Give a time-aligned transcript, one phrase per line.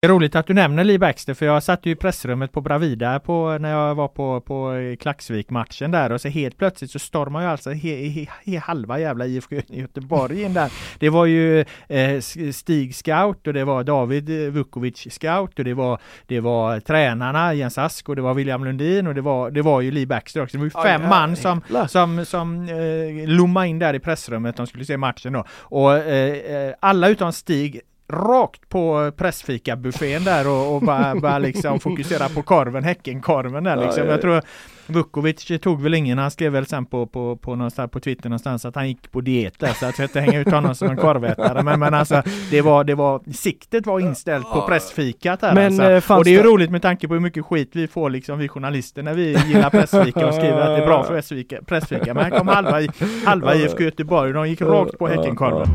[0.00, 2.60] Det är roligt att du nämner Lee Baxter för jag satt ju i pressrummet på
[2.60, 7.42] Bravida på, när jag var på, på Klaxvik-matchen där och så helt plötsligt så stormar
[7.42, 10.72] ju alltså he, he, he, halva jävla IFK Göteborg in där.
[10.98, 12.20] Det var ju eh,
[12.52, 17.78] Stig Scout och det var David Vukovic Scout och det var, det var tränarna Jens
[17.78, 20.56] Ask och det var William Lundin och det var, det var ju Lee Baxter också.
[20.56, 24.56] Det var ju fem Oj, man som, som, som eh, lommade in där i pressrummet.
[24.56, 25.44] De skulle se matchen då.
[25.50, 27.80] Och eh, alla utom Stig
[28.12, 34.02] rakt på pressfikabuffén där och, och bara, bara liksom fokusera på korven, Häckenkorven där liksom.
[34.02, 34.42] Ja, ja, Jag tror
[34.86, 38.64] Vukovic tog väl ingen, han skrev väl sen på, på, på, någonstans, på Twitter någonstans
[38.64, 40.96] att han gick på diet där, så att jag inte hänga ut honom som en
[40.96, 41.62] korvätare.
[41.62, 46.12] Men, men alltså, det var, det var, siktet var inställt på pressfikat här Men, alltså.
[46.12, 48.10] eh, Och det är ju det- roligt med tanke på hur mycket skit vi får
[48.10, 51.58] liksom, vi journalister när vi gillar pressfika och skriver att det är bra för pressfika.
[51.66, 52.14] pressfika.
[52.14, 52.80] Men här kom halva,
[53.26, 55.66] halva IFK Göteborg, de gick rakt på Häckenkorven.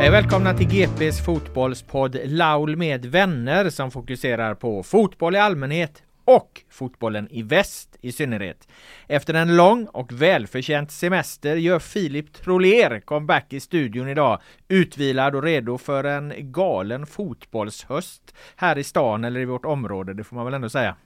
[0.00, 6.50] Hej välkomna till GPs fotbollspodd Laul med vänner som fokuserar på fotboll i allmänhet och
[6.78, 8.68] fotbollen i väst i synnerhet.
[9.06, 15.42] Efter en lång och välförtjänt semester gör Filip Trollér comeback i studion idag, utvilad och
[15.42, 20.44] redo för en galen fotbollshöst här i stan eller i vårt område, det får man
[20.44, 20.96] väl ändå säga.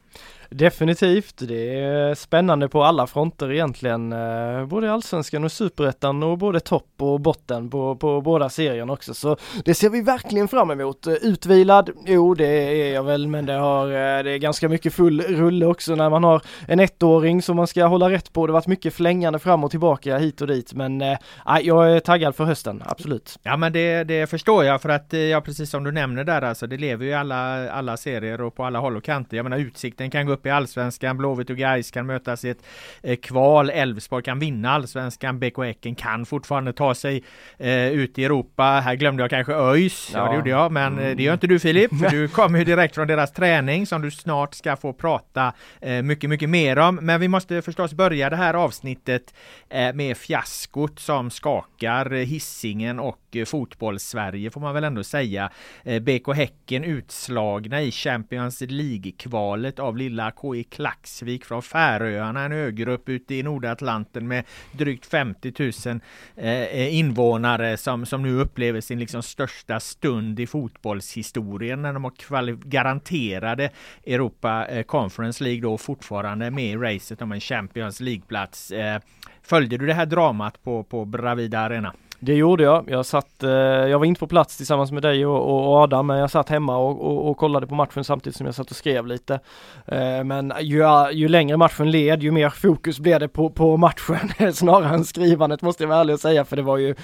[0.51, 4.13] Definitivt, det är spännande på alla fronter egentligen.
[4.13, 8.93] Eh, både i allsvenskan och superettan och både topp och botten på, på båda serierna
[8.93, 9.15] också.
[9.15, 11.07] Så det ser vi verkligen fram emot.
[11.07, 14.95] Eh, utvilad, jo det är jag väl men det, har, eh, det är ganska mycket
[14.95, 18.47] full rulle också när man har en ettåring som man ska hålla rätt på.
[18.47, 21.19] Det har varit mycket flängande fram och tillbaka hit och dit men eh,
[21.63, 23.39] jag är taggad för hösten, absolut.
[23.43, 26.43] Ja men det, det förstår jag för att eh, ja precis som du nämner där
[26.43, 29.37] alltså det lever ju i alla, alla serier och på alla håll och kanter.
[29.37, 32.63] Jag menar Utsikten kan gå upp i Allsvenskan, Blåvitt och Gais kan mötas i ett
[33.03, 37.23] eh, kval, Elfsborg kan vinna Allsvenskan, BK Häcken kan fortfarande ta sig
[37.59, 38.63] eh, ut i Europa.
[38.65, 40.31] Här glömde jag kanske ÖIS, ja, Ja.
[40.31, 42.95] det gjorde jag men eh, det gör inte du Filip, för du kommer ju direkt
[42.95, 46.95] från deras träning som du snart ska få prata eh, mycket, mycket mer om.
[46.95, 49.35] Men vi måste förstås börja det här avsnittet
[49.69, 55.51] eh, med fiaskot som skakar hissingen Hisingen och eh, fotbolls-Sverige får man väl ändå säga.
[55.85, 63.09] Eh, BK Häcken utslagna i Champions League-kvalet av lilla KI Klaxvik från Färöarna, en ögrupp
[63.09, 65.53] ute i Nordatlanten med drygt 50
[65.87, 66.01] 000
[66.37, 72.05] eh, eh, invånare som, som nu upplever sin liksom största stund i fotbollshistorien när de
[72.05, 73.71] har garanterade
[74.07, 78.71] Europa eh, Conference Conference League då fortfarande med i racet om en Champions League-plats.
[78.71, 79.01] Eh,
[79.43, 81.93] följde du det här dramat på, på Bravida Arena?
[82.21, 82.91] Det gjorde jag.
[82.91, 86.19] Jag satt, eh, jag var inte på plats tillsammans med dig och, och Adam men
[86.19, 89.07] jag satt hemma och, och, och kollade på matchen samtidigt som jag satt och skrev
[89.07, 89.41] lite.
[89.87, 94.19] Eh, men ju, ju längre matchen led ju mer fokus blev det på, på matchen
[94.53, 96.95] snarare än skrivandet måste jag vara ärlig och säga för det var ju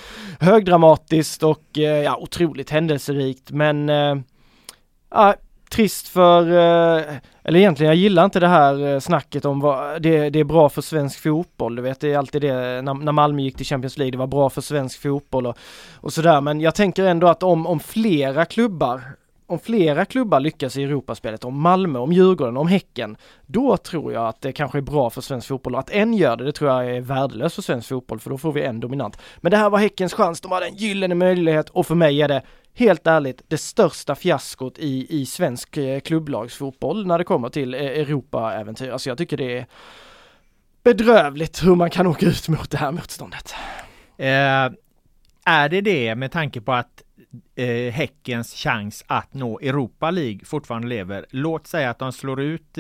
[0.41, 1.65] högdramatiskt och
[2.05, 3.89] ja, otroligt händelserikt men
[5.11, 5.35] ja,
[5.71, 10.41] trist för, eller egentligen jag gillar inte det här eh, snacket om vad det, det
[10.41, 11.77] är bra för svensk fotboll.
[11.77, 14.27] Du vet det är alltid det när, när Malmö gick till Champions League, det var
[14.27, 15.59] bra för svensk fotboll och,
[15.95, 16.41] och sådär.
[16.41, 19.03] Men jag tänker ändå att om, om flera klubbar
[19.49, 23.17] om flera klubbar lyckas i Europaspelet, om Malmö, om Djurgården, om Häcken,
[23.47, 25.75] då tror jag att det kanske är bra för svensk fotboll.
[25.75, 28.39] Och att en gör det, det tror jag är värdelöst för svensk fotboll, för då
[28.39, 29.19] får vi en dominant.
[29.37, 32.29] Men det här var Häckens chans, de hade en gyllene möjlighet och för mig är
[32.29, 32.43] det
[32.75, 37.81] helt ärligt det största fiaskot i, i svensk eh, klubblagsfotboll när det kommer till eh,
[37.81, 38.91] Europa-äventyr.
[38.91, 39.67] Alltså jag tycker det är
[40.83, 43.55] bedrövligt hur man kan åka ut mot det här motståndet.
[44.17, 44.71] Eh,
[45.45, 47.03] är det det med tanke på att
[47.55, 51.27] eh, Häckens chans att nå Europa League fortfarande lever.
[51.31, 52.79] Låt säga att de slår ut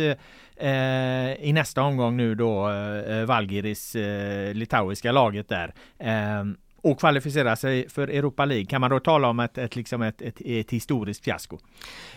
[0.56, 5.74] eh, i nästa omgång nu då eh, eh, Valgiris eh, litauiska laget där.
[5.98, 6.44] Eh,
[6.82, 8.66] och kvalificera sig för Europa League.
[8.66, 11.58] Kan man då tala om ett, ett, liksom ett, ett, ett historiskt fiasko?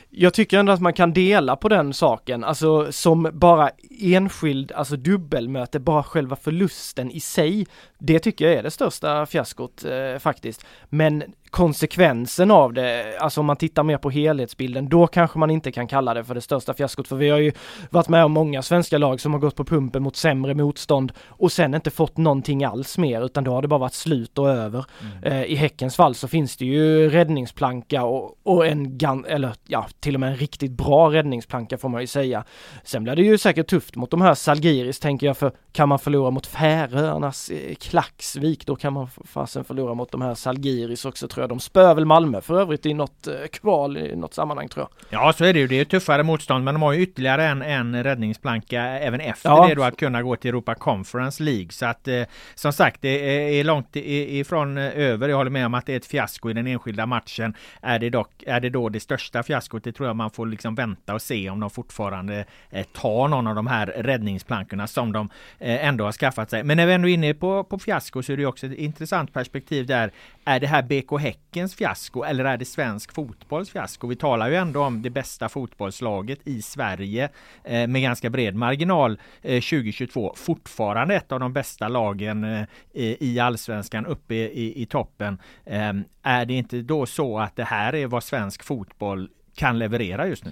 [0.09, 3.69] Jag tycker ändå att man kan dela på den saken, alltså som bara
[3.99, 7.67] enskild, alltså dubbelmöte, bara själva förlusten i sig.
[7.99, 10.65] Det tycker jag är det största fiaskot eh, faktiskt.
[10.89, 15.71] Men konsekvensen av det, alltså om man tittar mer på helhetsbilden, då kanske man inte
[15.71, 17.07] kan kalla det för det största fiaskot.
[17.07, 17.51] För vi har ju
[17.89, 21.51] varit med om många svenska lag som har gått på pumpen mot sämre motstånd och
[21.51, 24.85] sen inte fått någonting alls mer, utan då har det bara varit slut och över.
[25.01, 25.23] Mm.
[25.23, 29.87] Eh, I Häckens fall så finns det ju räddningsplanka och, och en, gan eller ja,
[29.99, 32.43] till och med en riktigt bra räddningsplanka får man ju säga.
[32.83, 35.99] Sen blir det ju säkert tufft mot de här Salgiris tänker jag, för kan man
[35.99, 41.27] förlora mot Färöarnas eh, Klaxvik, då kan man fasen förlora mot de här Salgiris också
[41.27, 41.40] tror jag.
[41.47, 45.19] De spöar väl Malmö för övrigt i något eh, kval i något sammanhang tror jag.
[45.19, 45.67] Ja så är det ju.
[45.67, 49.67] Det är tuffare motstånd men de har ju ytterligare en, en räddningsplanka även efter ja.
[49.67, 51.69] det då att kunna gå till Europa Conference League.
[51.69, 52.23] Så att eh,
[52.55, 55.29] som sagt det är långt ifrån eh, över.
[55.29, 57.53] Jag håller med om att det är ett fiasko i den enskilda matchen.
[57.81, 59.83] Är det dock, är det då det största fiaskot?
[59.83, 63.47] Det tror jag man får liksom vänta och se om de fortfarande eh, tar någon
[63.47, 65.29] av de här räddningsplankorna som de
[65.59, 66.63] eh, ändå har skaffat sig.
[66.63, 69.33] Men när vi ändå är inne på, på fiasko så är det också ett intressant
[69.33, 70.11] perspektiv där.
[70.45, 74.07] Är det här BK Häckens fiasko eller är det svensk fotbolls fiasko?
[74.07, 77.29] Vi talar ju ändå om det bästa fotbollslaget i Sverige
[77.63, 80.33] eh, med ganska bred marginal eh, 2022.
[80.37, 85.39] Fortfarande ett av de bästa lagen eh, i allsvenskan uppe i, i toppen.
[85.65, 90.27] Ehm, är det inte då så att det här är vad svensk fotboll kan leverera
[90.27, 90.51] just nu.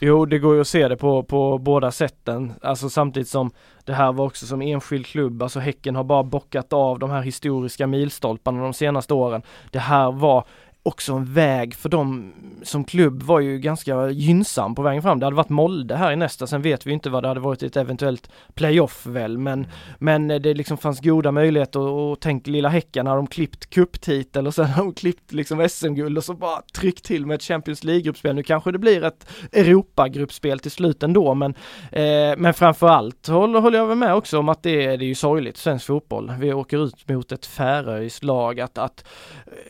[0.00, 2.52] Jo, det går ju att se det på, på båda sätten.
[2.62, 3.50] Alltså samtidigt som
[3.84, 7.22] det här var också som enskild klubb, alltså Häcken har bara bockat av de här
[7.22, 9.42] historiska milstolparna de senaste åren.
[9.70, 10.44] Det här var
[10.88, 12.32] också en väg för dem
[12.62, 15.20] som klubb var ju ganska gynnsam på vägen fram.
[15.20, 17.62] Det hade varit Molde här i nästa, sen vet vi inte vad det hade varit
[17.62, 19.66] ett eventuellt playoff väl, men,
[19.98, 24.46] men det liksom fanns goda möjligheter och, och tänk lilla Häcken har de klippt kupptitel
[24.46, 27.84] och sen har de klippt liksom SM-guld och så bara tryckt till med ett Champions
[27.84, 28.34] League-gruppspel.
[28.34, 31.54] Nu kanske det blir ett Europa-gruppspel till slut ändå, men,
[31.92, 35.56] eh, men framförallt håller, håller jag med också om att det, det är ju sorgligt,
[35.56, 36.32] svensk fotboll.
[36.38, 39.04] Vi åker ut mot ett Färöiskt lag att, att,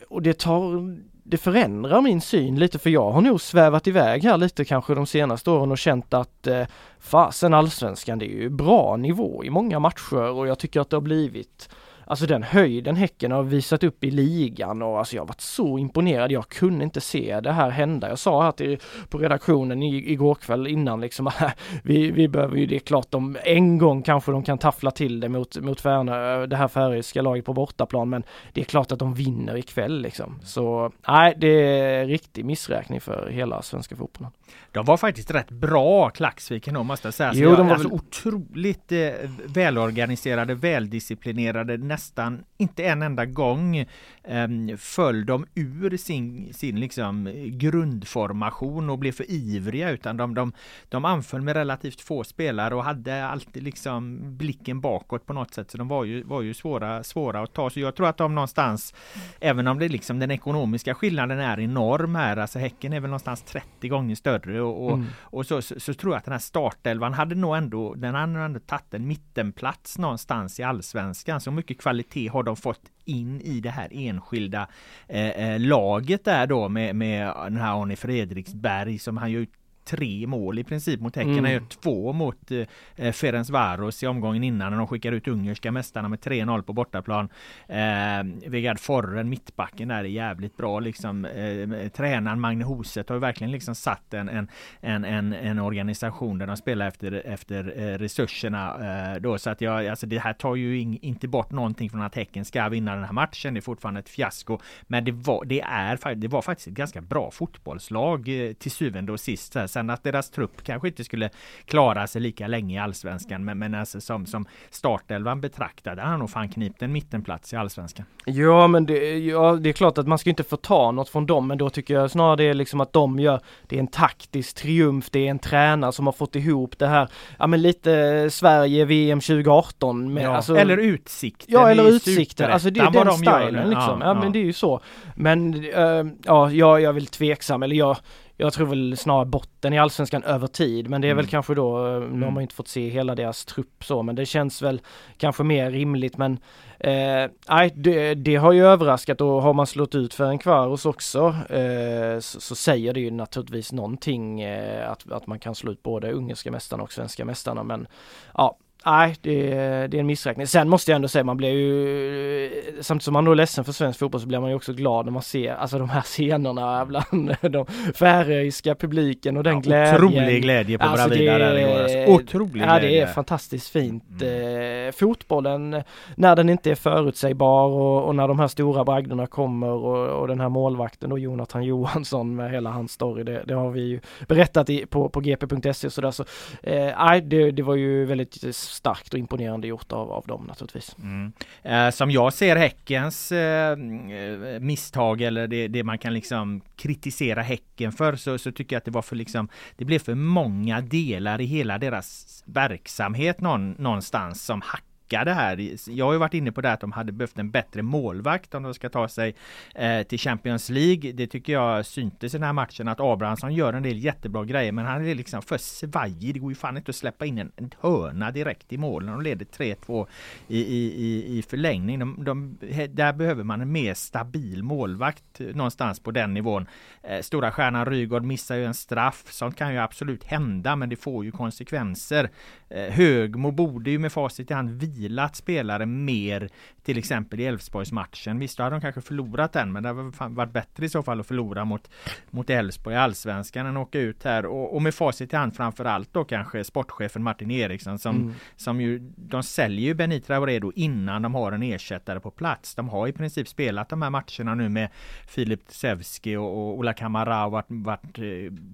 [0.09, 0.99] och det tar
[1.29, 5.05] det förändrar min syn lite för jag har nog svävat iväg här lite kanske de
[5.05, 6.63] senaste åren och känt att eh,
[6.99, 10.95] fasen allsvenskan det är ju bra nivå i många matcher och jag tycker att det
[10.95, 11.69] har blivit
[12.09, 15.77] Alltså den höjden Häcken har visat upp i ligan och alltså jag har varit så
[15.77, 16.31] imponerad.
[16.31, 18.09] Jag kunde inte se det här hända.
[18.09, 18.79] Jag sa här till,
[19.09, 21.31] på redaktionen i, igår kväll innan liksom
[21.83, 25.19] vi, vi behöver ju det är klart de en gång kanske de kan taffla till
[25.19, 28.23] det mot, mot Färnö, det här färöiska laget på bortaplan men
[28.53, 30.39] det är klart att de vinner ikväll liksom.
[30.43, 34.31] Så nej, det är riktig missräkning för hela svenska fotbollen.
[34.71, 37.31] De var faktiskt rätt bra Klaxviken då måste jag säga.
[37.33, 37.95] jo, de var alltså väl...
[37.95, 39.09] otroligt eh,
[39.45, 43.77] välorganiserade, väldisciplinerade, nästan inte en enda gång
[44.23, 50.53] eh, föll de ur sin, sin liksom grundformation och blev för ivriga utan de, de,
[50.89, 55.71] de anföll med relativt få spelare och hade alltid liksom blicken bakåt på något sätt.
[55.71, 57.69] Så de var ju, var ju svåra, svåra att ta.
[57.69, 58.93] Så jag tror att de någonstans,
[59.39, 63.41] även om det liksom den ekonomiska skillnaden är enorm här, alltså Häcken är väl någonstans
[63.41, 65.05] 30 gånger större och, och, mm.
[65.21, 68.39] och så, så, så, tror jag att den här startelvan hade nog ändå, den hade
[68.39, 71.41] ändå tagit en mittenplats någonstans i allsvenskan.
[71.41, 74.67] Så mycket kvalitet har de fått in i det här enskilda
[75.07, 79.47] eh, eh, laget där då med, med den här Arne Fredriksberg som han ju
[79.89, 81.31] tre mål i princip mot Häcken.
[81.31, 81.43] Mm.
[81.43, 82.51] Han gör två mot
[82.95, 86.73] eh, Ferenc Varos i omgången innan när de skickar ut ungerska mästarna med 3-0 på
[86.73, 87.29] bortaplan.
[87.67, 91.25] Eh, Vegard Forren, mittbacken där är jävligt bra liksom.
[91.25, 94.47] Eh, tränaren Magne Hoset har ju verkligen liksom satt en, en,
[94.81, 98.75] en, en, en organisation där de spelar efter, efter eh, resurserna
[99.13, 99.37] eh, då.
[99.37, 102.45] Så att jag, alltså det här tar ju in, inte bort någonting från att Häcken
[102.45, 103.53] ska vinna den här matchen.
[103.53, 104.59] Det är fortfarande ett fiasko.
[104.87, 109.11] Men det var, det är, det var faktiskt ett ganska bra fotbollslag eh, till syvende
[109.11, 109.55] och sist.
[109.67, 111.29] Så Sen att deras trupp kanske inte skulle
[111.65, 113.45] klara sig lika länge i Allsvenskan.
[113.45, 118.05] Men, men alltså som, som startelvan betraktad, han nog fan knipt en mittenplats i Allsvenskan.
[118.25, 121.25] Ja men det, ja, det är klart att man ska inte få ta något från
[121.25, 123.87] dem men då tycker jag snarare det är liksom att de gör, det är en
[123.87, 127.09] taktisk triumf, det är en tränare som har fått ihop det här,
[127.39, 132.69] ja men lite Sverige VM 2018 med, ja, alltså, eller Utsikten Ja eller Utsikten, alltså
[132.69, 134.81] det är den de stilen gör, liksom, ja, ja, men det är ju så.
[135.15, 137.97] Men äh, ja, jag, jag är väl tveksam, eller jag
[138.41, 141.23] jag tror väl snarare botten i Allsvenskan över tid men det är mm.
[141.23, 142.41] väl kanske då, nu har man mm.
[142.41, 144.81] inte fått se hela deras trupp så men det känns väl
[145.17, 146.39] kanske mer rimligt men
[146.79, 150.85] eh, nej det, det, har ju överraskat och har man slått ut för en Kvaros
[150.85, 155.71] också eh, så, så, säger det ju naturligtvis någonting eh, att, att man kan slå
[155.71, 157.87] ut både ungerska mästarna och svenska mästarna men
[158.33, 158.57] ja
[158.89, 159.47] Nej, det,
[159.87, 160.47] det, är en missräkning.
[160.47, 162.49] Sen måste jag ändå säga, man blir ju,
[162.81, 165.05] samtidigt som man då är ledsen för svensk fotboll så blir man ju också glad
[165.05, 167.65] när man ser, alltså de här scenerna bland de
[167.95, 169.95] färöiska publiken och den ja, glädjen.
[169.95, 172.13] Otrolig glädje på alltså Bravida där igår.
[172.15, 174.03] Otrolig Ja, det är fantastiskt fint.
[174.21, 174.87] Mm.
[174.87, 175.83] Eh, fotbollen,
[176.15, 180.27] när den inte är förutsägbar och, och när de här stora bragderna kommer och, och,
[180.27, 183.99] den här målvakten och Jonathan Johansson med hela hans story, det, det har vi ju
[184.27, 186.23] berättat i, på, på gp.se och sådär så,
[186.63, 190.95] eh, det, det var ju väldigt starkt och imponerande gjort av, av dem naturligtvis.
[190.99, 191.31] Mm.
[191.63, 197.41] Eh, som jag ser Häckens eh, eh, misstag eller det, det, man kan liksom kritisera
[197.41, 200.81] Häcken för så, så tycker jag att det var för liksom Det blev för många
[200.81, 205.75] delar i hela deras verksamhet någon, någonstans som hack det här.
[205.89, 208.63] Jag har ju varit inne på det att de hade behövt en bättre målvakt om
[208.63, 209.35] de ska ta sig
[209.75, 211.11] eh, till Champions League.
[211.11, 214.71] Det tycker jag syntes i den här matchen att Abrahamsson gör en del jättebra grejer
[214.71, 216.33] men han är liksom för svajig.
[216.33, 219.11] Det går ju fan inte att släppa in en, en hörna direkt i mål när
[219.11, 220.07] de leder 3-2
[220.47, 221.99] i, i, i, förlängning.
[221.99, 222.57] De, de,
[222.89, 226.67] där behöver man en mer stabil målvakt någonstans på den nivån.
[227.03, 229.25] Eh, stora stjärnan Rygaard missar ju en straff.
[229.29, 232.29] Sånt kan ju absolut hända men det får ju konsekvenser.
[232.69, 236.49] Eh, Högmo borde ju med facit i hand vilat spelare mer
[236.89, 238.39] till exempel i Elfsborgsmatchen.
[238.39, 241.19] Visst, då hade de kanske förlorat den, men det hade varit bättre i så fall
[241.19, 241.89] att förlora mot
[242.29, 245.55] mot Elfsborg i Allsvenskan än att åka ut här och, och med facit i hand
[245.55, 248.33] framförallt då kanske sportchefen Martin Eriksson som, mm.
[248.55, 252.75] som ju de säljer ju Benit Traoré då innan de har en ersättare på plats.
[252.75, 254.89] De har i princip spelat de här matcherna nu med
[255.27, 258.23] Filip Sevski och, och Ola Kamara och varit, varit eh,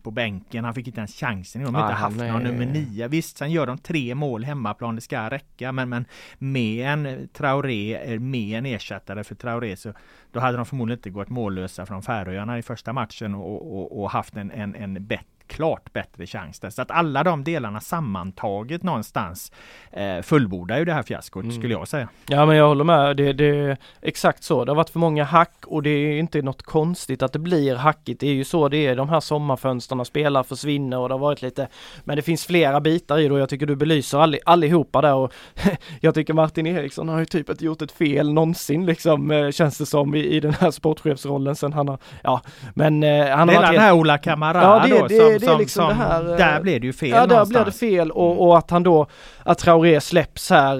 [0.03, 0.65] på bänken.
[0.65, 1.63] Han fick inte ens chansen.
[1.63, 3.07] De har ah, inte haft någon nummer nio.
[3.07, 4.95] Visst, sen gör de tre mål hemmaplan.
[4.95, 6.05] Det ska räcka, men, men
[6.37, 9.93] med en Traoré med en ersättare för Traoré så
[10.31, 14.11] då hade de förmodligen inte gått mållösa från Färöarna i första matchen och, och, och
[14.11, 16.69] haft en, en, en bättre klart bättre chans där.
[16.69, 19.51] Så att alla de delarna sammantaget någonstans
[19.91, 21.55] eh, fullbordar ju det här fiaskot mm.
[21.55, 22.09] skulle jag säga.
[22.27, 23.17] Ja men jag håller med.
[23.17, 24.65] Det, det är exakt så.
[24.65, 27.75] Det har varit för många hack och det är inte något konstigt att det blir
[27.75, 28.19] hackigt.
[28.19, 28.95] Det är ju så det är.
[28.95, 31.67] De här sommarfönsterna spelar försvinner och det har varit lite
[32.03, 35.13] Men det finns flera bitar i det och jag tycker du belyser all, allihopa där
[35.13, 35.33] och
[36.01, 39.77] jag tycker Martin Eriksson har ju typ inte gjort ett fel någonsin liksom eh, känns
[39.77, 42.41] det som i, i den här sportchefsrollen sen han har Ja
[42.73, 45.47] men eh, han har varit den här Ola Kamara ja, det, då, det, som det,
[45.47, 46.31] är liksom som, det här.
[46.31, 48.37] Eh, där blev det ju fel Ja, där blev det fel och, mm.
[48.37, 49.07] och, att han då,
[49.43, 50.75] att Traoré släpps här,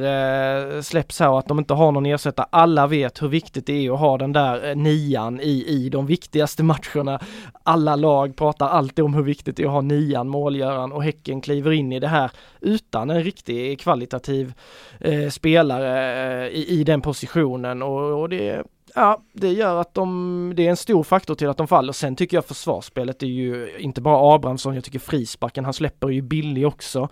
[0.76, 2.48] eh, släpps här och att de inte har någon ersättare.
[2.50, 6.06] Alla vet hur viktigt det är att ha den där eh, nian i, i de
[6.06, 7.20] viktigaste matcherna.
[7.64, 11.42] Alla lag pratar alltid om hur viktigt det är att ha nian, målgöraren och Häcken
[11.42, 12.32] kliver in i det här
[12.62, 14.54] utan en riktig kvalitativ
[15.00, 18.64] eh, spelare eh, i, i den positionen och, och det
[18.98, 21.94] Ja, det gör att de, det är en stor faktor till att de faller.
[21.94, 26.22] Sen tycker jag försvarsspelet är ju inte bara Abrahamsson, jag tycker frisparken han släpper ju
[26.22, 27.10] billig också.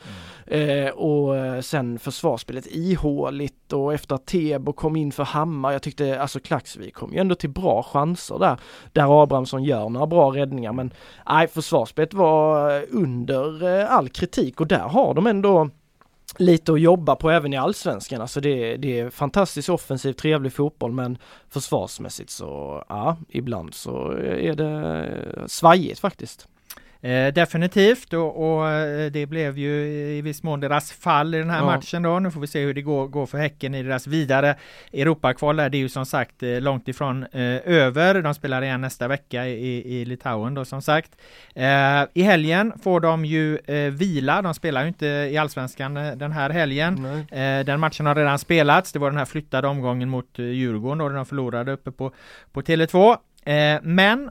[0.47, 0.87] Mm.
[0.87, 5.81] Eh, och eh, sen försvarsspelet ihåligt och efter att Tebo kom in för Hammar, jag
[5.81, 8.57] tyckte alltså Klaxvik kom ju ändå till bra chanser där,
[8.91, 10.93] där Abrahamsson gör några bra räddningar men
[11.29, 15.69] nej, försvarsspelet var under eh, all kritik och där har de ändå
[16.37, 18.21] lite att jobba på även i allsvenskan.
[18.21, 21.17] Alltså det, det är fantastiskt offensiv, trevlig fotboll men
[21.49, 26.47] försvarsmässigt så ja, ibland så är det svajigt faktiskt.
[27.03, 29.71] Eh, definitivt och, och, eh, det blev ju
[30.17, 31.65] i viss mån deras fall i den här ja.
[31.65, 32.19] matchen då.
[32.19, 34.55] Nu får vi se hur det går, går för Häcken i deras vidare
[34.93, 35.55] Europakval.
[35.55, 38.21] Det är ju som sagt eh, långt ifrån eh, över.
[38.21, 41.11] De spelar igen nästa vecka i, i Litauen då som sagt.
[41.55, 41.63] Eh,
[42.13, 44.41] I helgen får de ju eh, vila.
[44.41, 47.25] De spelar ju inte i Allsvenskan den här helgen.
[47.65, 48.91] den matchen har redan spelats.
[48.91, 52.11] Det var den här flyttade omgången mot Djurgården då de förlorade uppe på,
[52.51, 53.17] på Tele2.
[53.81, 54.29] men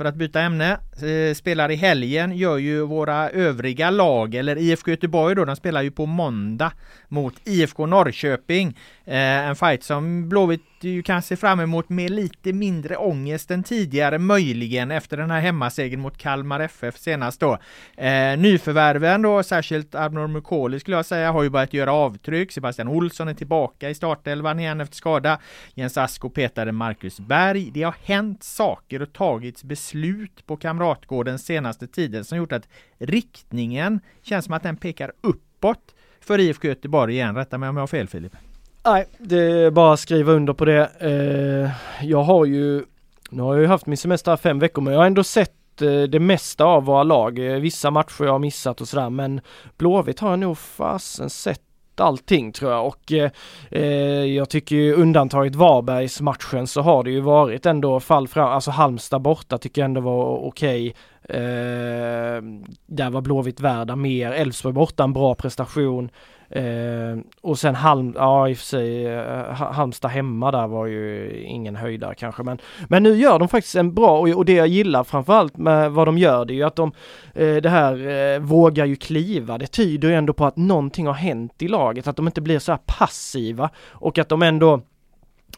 [0.00, 4.90] för att byta ämne, eh, spelar i helgen gör ju våra övriga lag, eller IFK
[4.90, 6.72] Göteborg då, de spelar ju på måndag
[7.08, 8.76] mot IFK Norrköping.
[9.04, 13.62] Eh, en fight som Blåvitt ju kanske se fram emot med lite mindre ångest än
[13.62, 17.58] tidigare möjligen efter den här hemmasegern mot Kalmar FF senast då.
[17.96, 22.52] Eh, nyförvärven då, särskilt Arnor Mukoli skulle jag säga, har ju börjat göra avtryck.
[22.52, 25.38] Sebastian Olsson är tillbaka i startelvan igen efter skada.
[25.74, 27.70] Jens Asko petade Marcus Berg.
[27.70, 32.68] Det har hänt saker och tagits beslut på Kamratgården senaste tiden som gjort att
[32.98, 37.36] riktningen känns som att den pekar uppåt för IFK Göteborg igen.
[37.36, 38.49] Rätta mig om jag har fel Filip.
[38.84, 40.90] Nej, det är bara att skriva under på det.
[41.00, 41.70] Eh,
[42.06, 42.84] jag har ju,
[43.30, 45.82] nu har jag ju haft min semester här fem veckor men jag har ändå sett
[45.82, 47.38] eh, det mesta av våra lag.
[47.38, 49.40] Eh, vissa matcher jag har missat och sådär men
[49.76, 51.60] Blåvitt har jag nog fasen sett
[51.96, 53.30] allting tror jag och eh,
[53.70, 58.48] eh jag tycker ju undantaget Varbergs matchen så har det ju varit ändå fall fram,
[58.48, 60.94] alltså Halmstad borta tycker jag ändå var okej.
[61.24, 61.40] Okay.
[61.40, 62.42] Eh,
[62.86, 66.10] där var Blåvitt värda mer, Elfsborg borta en bra prestation.
[66.50, 71.32] Eh, och sen Halm, ja i och för sig, eh, Halmstad hemma där var ju
[71.42, 74.68] ingen höjdare kanske men Men nu gör de faktiskt en bra och, och det jag
[74.68, 76.92] gillar framförallt med vad de gör det är ju att de
[77.34, 81.14] eh, Det här eh, vågar ju kliva, det tyder ju ändå på att någonting har
[81.14, 84.80] hänt i laget, att de inte blir så här passiva och att de ändå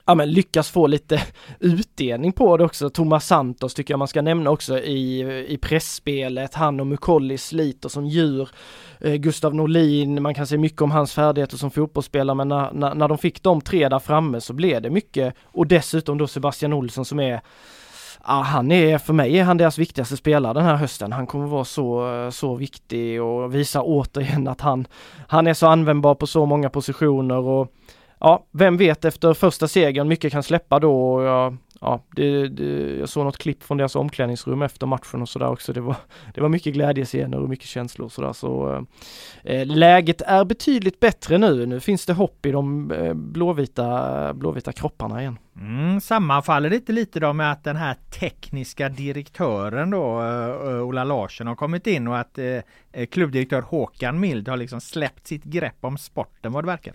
[0.04, 1.22] ja, men lyckas få lite
[1.60, 2.90] utdelning på det också.
[2.90, 6.54] Thomas Santos tycker jag man ska nämna också i, i pressspelet.
[6.54, 8.48] Han och Mukolli sliter som djur.
[9.00, 12.94] Eh, Gustav Norlin, man kan säga mycket om hans färdigheter som fotbollsspelare men när, när,
[12.94, 16.72] när de fick de tre där framme så blev det mycket och dessutom då Sebastian
[16.72, 17.40] Olsson som är
[18.26, 21.12] Ja, han är, för mig är han deras viktigaste spelare den här hösten.
[21.12, 24.86] Han kommer vara så, så viktig och visa återigen att han,
[25.28, 27.72] han är så användbar på så många positioner och
[28.22, 32.96] ja, vem vet efter första segern, mycket kan släppa då och jag, ja, det, det,
[32.98, 35.72] jag såg något klipp från deras omklädningsrum efter matchen och sådär också.
[35.72, 35.96] Det var,
[36.34, 38.74] det var mycket glädjescener och mycket känslor och sådär så
[39.44, 41.66] eh, eh läget är betydligt bättre nu.
[41.66, 45.38] Nu finns det hopp i de eh, blåvita, blåvita kropparna igen.
[45.60, 50.82] Mm, sammanfaller det inte lite då med att den här tekniska direktören då, eh, eh
[50.82, 55.44] Ola Larsson har kommit in och att eh, klubbdirektör Håkan Mild har liksom släppt sitt
[55.44, 56.94] grepp om sporten vad det verkar?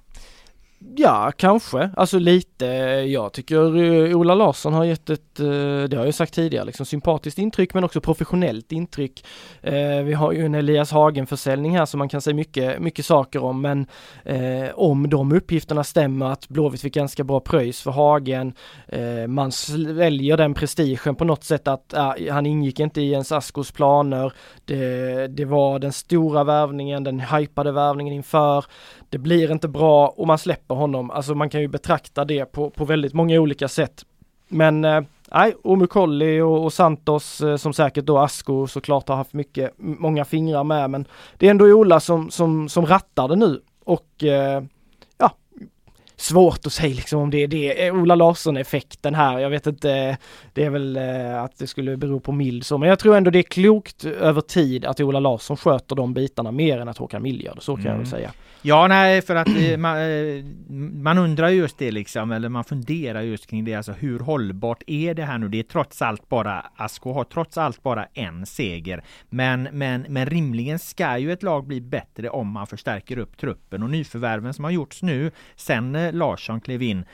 [0.79, 1.89] Ja, kanske.
[1.95, 2.65] Alltså lite.
[3.07, 6.85] Jag tycker eh, Ola Larsson har gett ett, eh, det har jag sagt tidigare, liksom
[6.85, 9.25] sympatiskt intryck men också professionellt intryck.
[9.61, 13.43] Eh, vi har ju en Elias Hagen-försäljning här som man kan säga mycket, mycket saker
[13.43, 13.87] om men
[14.73, 18.53] om de uppgifterna stämmer att Blåvitt fick ganska bra pröjs för Hagen,
[19.27, 21.93] man sväljer den prestigen på något sätt att
[22.31, 24.33] han ingick inte i ens Askos planer.
[24.65, 28.65] Det, det var den stora värvningen, den hypade värvningen inför.
[29.09, 31.11] Det blir inte bra och man släpper honom.
[31.11, 34.05] Alltså man kan ju betrakta det på, på väldigt många olika sätt.
[34.47, 39.33] Men eh, nej, Omukolli och, och Santos eh, som säkert då Asko såklart har haft
[39.33, 43.61] mycket, många fingrar med men det är ändå Ola som, som, som rattar det nu
[43.83, 44.63] och eh,
[46.17, 49.39] svårt att säga liksom om det är det, Ola Larsson-effekten här.
[49.39, 50.17] Jag vet inte,
[50.53, 53.31] det är väl eh, att det skulle bero på mild så, men jag tror ändå
[53.31, 57.21] det är klokt över tid att Ola Larsson sköter de bitarna mer än att Håkan
[57.21, 57.91] Mild gör det, så kan mm.
[57.91, 58.11] jag väl mm.
[58.11, 58.31] säga.
[58.61, 60.43] Ja, nej, för att eh, man, eh,
[60.93, 65.13] man, undrar just det liksom, eller man funderar just kring det, alltså hur hållbart är
[65.13, 65.47] det här nu?
[65.47, 69.03] Det är trots allt bara, Asko har trots allt bara en seger.
[69.29, 73.83] Men, men, men rimligen ska ju ett lag bli bättre om man förstärker upp truppen
[73.83, 77.05] och nyförvärven som har gjorts nu sen Larsson klev in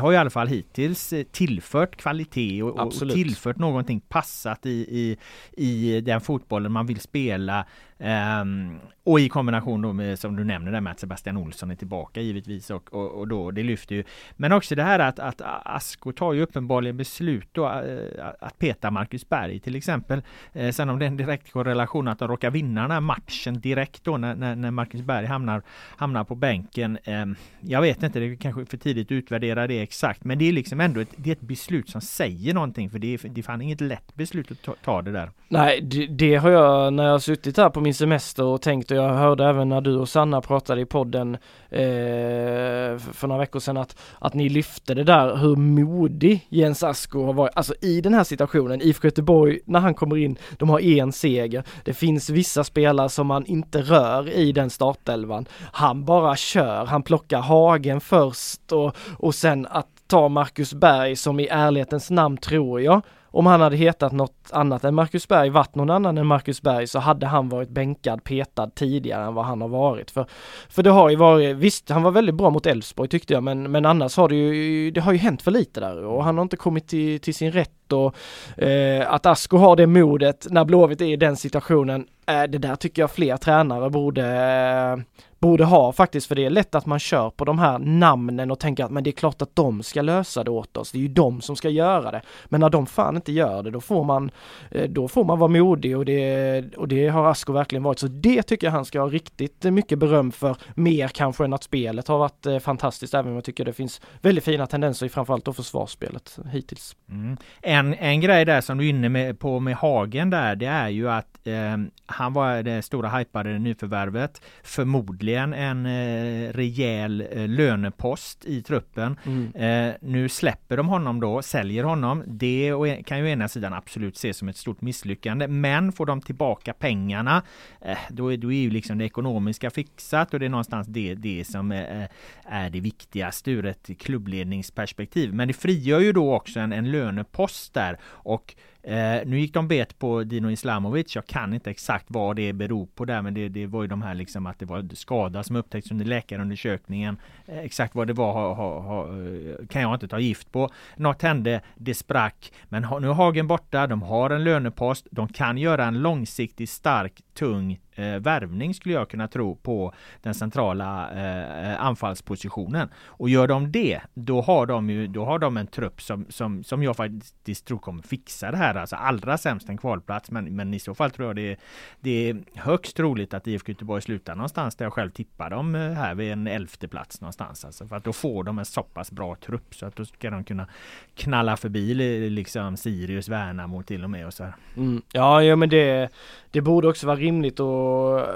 [0.00, 5.18] har i alla fall hittills tillfört kvalitet och, och tillfört någonting passat i, i,
[5.66, 7.66] i den fotbollen man vill spela.
[8.02, 11.74] Um, och i kombination då med som du nämner där med att Sebastian Olsson är
[11.74, 14.04] tillbaka givetvis och, och, och då det lyfter ju.
[14.36, 18.90] Men också det här att, att Asko tar ju uppenbarligen beslut då eh, att peta
[18.90, 20.22] Marcus Berg till exempel.
[20.52, 23.60] Eh, sen om det är en direkt korrelation att de råkar vinna den här matchen
[23.60, 25.62] direkt då när, när, när Marcus Berg hamnar,
[25.96, 26.98] hamnar på bänken.
[27.04, 27.26] Eh,
[27.60, 30.52] jag vet inte, det är kanske för tidigt att utvärdera det exakt men det är
[30.52, 33.42] liksom ändå ett, det är ett beslut som säger någonting för det är, det är
[33.42, 35.30] fan inget lätt beslut att ta, ta det där.
[35.48, 38.90] Nej, det, det har jag när jag har suttit här på min semester och tänkt
[38.90, 41.34] och jag hörde även när du och Sanna pratade i podden
[41.70, 47.24] eh, för några veckor sedan att, att ni lyfte det där hur modig Jens Asko
[47.24, 50.80] har varit, alltså i den här situationen, IFK Göteborg när han kommer in, de har
[50.80, 51.64] en seger.
[51.84, 55.46] Det finns vissa spelare som man inte rör i den startelvan.
[55.72, 61.40] Han bara kör, han plockar Hagen först och, och sen att ta Marcus Berg som
[61.40, 65.74] i ärlighetens namn tror jag om han hade hetat något annat än Marcus Berg, varit
[65.74, 69.60] någon annan än Marcus Berg så hade han varit bänkad, petad tidigare än vad han
[69.60, 70.10] har varit.
[70.10, 70.26] För,
[70.68, 73.70] för det har ju varit, visst han var väldigt bra mot Elfsborg tyckte jag men,
[73.70, 76.42] men annars har det ju, det har ju hänt för lite där och han har
[76.42, 78.16] inte kommit till, till sin rätt och
[78.62, 82.76] eh, att Asko har det modet när Blåvitt är i den situationen, eh, det där
[82.76, 85.04] tycker jag fler tränare borde, eh,
[85.42, 88.58] borde ha faktiskt, för det är lätt att man kör på de här namnen och
[88.58, 90.92] tänker att men det är klart att de ska lösa det åt oss.
[90.92, 92.22] Det är ju de som ska göra det.
[92.44, 94.30] Men när de fan inte gör det, då får man,
[94.70, 97.98] eh, då får man vara modig och det, och det har Asko verkligen varit.
[97.98, 101.62] Så det tycker jag han ska ha riktigt mycket beröm för, mer kanske än att
[101.62, 105.08] spelet har varit eh, fantastiskt, även om jag tycker det finns väldigt fina tendenser i
[105.08, 106.96] framförallt då försvarsspelet hittills.
[107.10, 107.36] Mm.
[107.62, 110.88] En, en grej där som du är inne med, på med Hagen där, det är
[110.88, 111.76] ju att eh,
[112.06, 114.42] han var det stora hypade nyförvärvet.
[114.62, 119.16] Förmodligen en eh, rejäl eh, lönepost i truppen.
[119.24, 119.52] Mm.
[119.54, 122.24] Eh, nu släpper de honom då, säljer honom.
[122.26, 122.74] Det
[123.06, 125.48] kan ju ena sidan absolut ses som ett stort misslyckande.
[125.48, 127.42] Men får de tillbaka pengarna,
[127.80, 131.14] eh, då, är, då är ju liksom det ekonomiska fixat och det är någonstans det,
[131.14, 132.08] det som är,
[132.44, 135.34] är det viktigaste ur ett klubbledningsperspektiv.
[135.34, 139.68] Men det frigör ju då också en, en lönepost där och Eh, nu gick de
[139.68, 141.14] bet på Dino Islamovic.
[141.14, 144.02] Jag kan inte exakt vad det beror på där, men det, det var ju de
[144.02, 147.16] här liksom att det var skada som upptäckts under läkarundersökningen.
[147.46, 150.70] Eh, exakt vad det var ha, ha, ha, eh, kan jag inte ta gift på.
[150.96, 152.52] Något hände, det sprack.
[152.68, 157.22] Men nu är Hagen borta, de har en lönepost, de kan göra en långsiktig stark
[157.34, 162.88] tung eh, värvning skulle jag kunna tro på den centrala eh, anfallspositionen.
[163.04, 166.64] Och gör de det, då har de ju då har de en trupp som, som,
[166.64, 168.74] som jag faktiskt tror kommer fixa det här.
[168.74, 171.56] Alltså allra sämst en kvalplats, men, men i så fall tror jag det,
[172.00, 175.80] det är högst troligt att IFK Göteborg slutar någonstans där jag själv tippar dem eh,
[175.80, 177.64] här vid en elfte plats någonstans.
[177.64, 180.30] Alltså för att då får de en så pass bra trupp så att då ska
[180.30, 180.66] de kunna
[181.14, 181.94] knalla förbi
[182.30, 184.54] liksom Sirius, Värnamo till och med och så här.
[184.76, 185.02] Mm.
[185.12, 186.08] Ja, ja, men det,
[186.50, 188.26] det borde också vara rimligt och eh,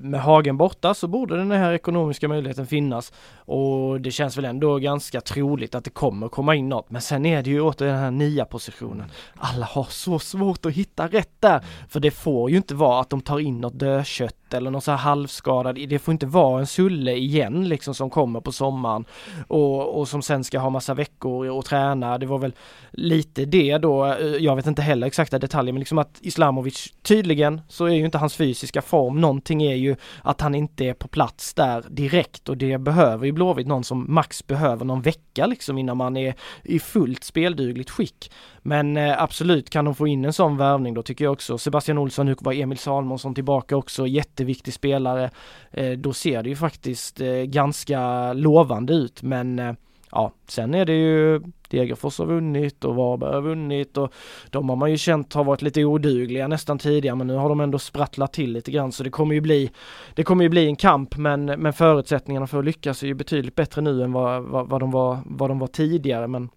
[0.00, 4.78] med Hagen borta så borde den här ekonomiska möjligheten finnas och det känns väl ändå
[4.78, 6.90] ganska troligt att det kommer komma in något.
[6.90, 9.10] Men sen är det ju åter den här nia positionen.
[9.34, 13.10] Alla har så svårt att hitta rätt där, för det får ju inte vara att
[13.10, 15.74] de tar in något dödkött eller någon så här halvskadad.
[15.88, 19.04] Det får inte vara en Sulle igen liksom som kommer på sommaren
[19.48, 22.18] och, och som sen ska ha massa veckor och träna.
[22.18, 22.54] Det var väl
[22.90, 24.06] lite det då.
[24.06, 28.04] Eh, jag vet inte heller exakta detaljer, men liksom att Islamovic tydligen så är ju
[28.04, 29.20] inte hans fysiska form.
[29.20, 33.32] Någonting är ju att han inte är på plats där direkt och det behöver ju
[33.32, 38.30] Blåvitt någon som max behöver någon vecka liksom innan man är i fullt speldugligt skick.
[38.62, 41.58] Men eh, absolut kan de få in en sån värvning då tycker jag också.
[41.58, 44.06] Sebastian Olsson, nu var Emil Salmonsson tillbaka också,
[44.40, 45.30] jätteviktig spelare.
[45.70, 49.74] Eh, då ser det ju faktiskt eh, ganska lovande ut men eh,
[50.12, 54.12] ja, sen är det ju Degerfors har vunnit och Varberg har vunnit och
[54.50, 57.60] de har man ju känt har varit lite odugliga nästan tidigare men nu har de
[57.60, 59.70] ändå sprattlat till lite grann så det kommer ju bli
[60.14, 63.54] Det kommer ju bli en kamp men, men förutsättningarna för att lyckas är ju betydligt
[63.54, 66.48] bättre nu än vad, vad, vad, de, var, vad de var tidigare men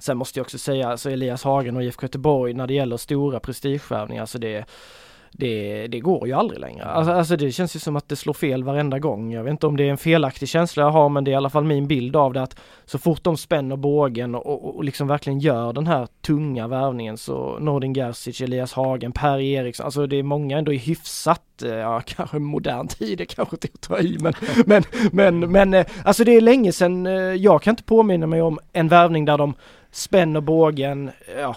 [0.00, 3.40] Sen måste jag också säga, alltså Elias Hagen och IFK Göteborg när det gäller stora
[3.40, 4.64] prestigevärvningar, alltså det
[5.32, 6.84] det, det går ju aldrig längre.
[6.84, 9.32] Alltså, alltså, det känns ju som att det slår fel varenda gång.
[9.32, 11.36] Jag vet inte om det är en felaktig känsla jag har men det är i
[11.36, 15.08] alla fall min bild av det att så fort de spänner bågen och, och, liksom
[15.08, 20.16] verkligen gör den här tunga värvningen så Nordin Gerzic, Elias Hagen, Per Eriksson, alltså det
[20.16, 23.98] är många ändå i hyfsat eh, ja kanske modern tid, det kanske inte att ta
[23.98, 24.32] i men,
[24.66, 28.42] men, men, men eh, alltså det är länge sedan, eh, jag kan inte påminna mig
[28.42, 29.54] om en värvning där de
[29.90, 31.56] spänner bågen, ja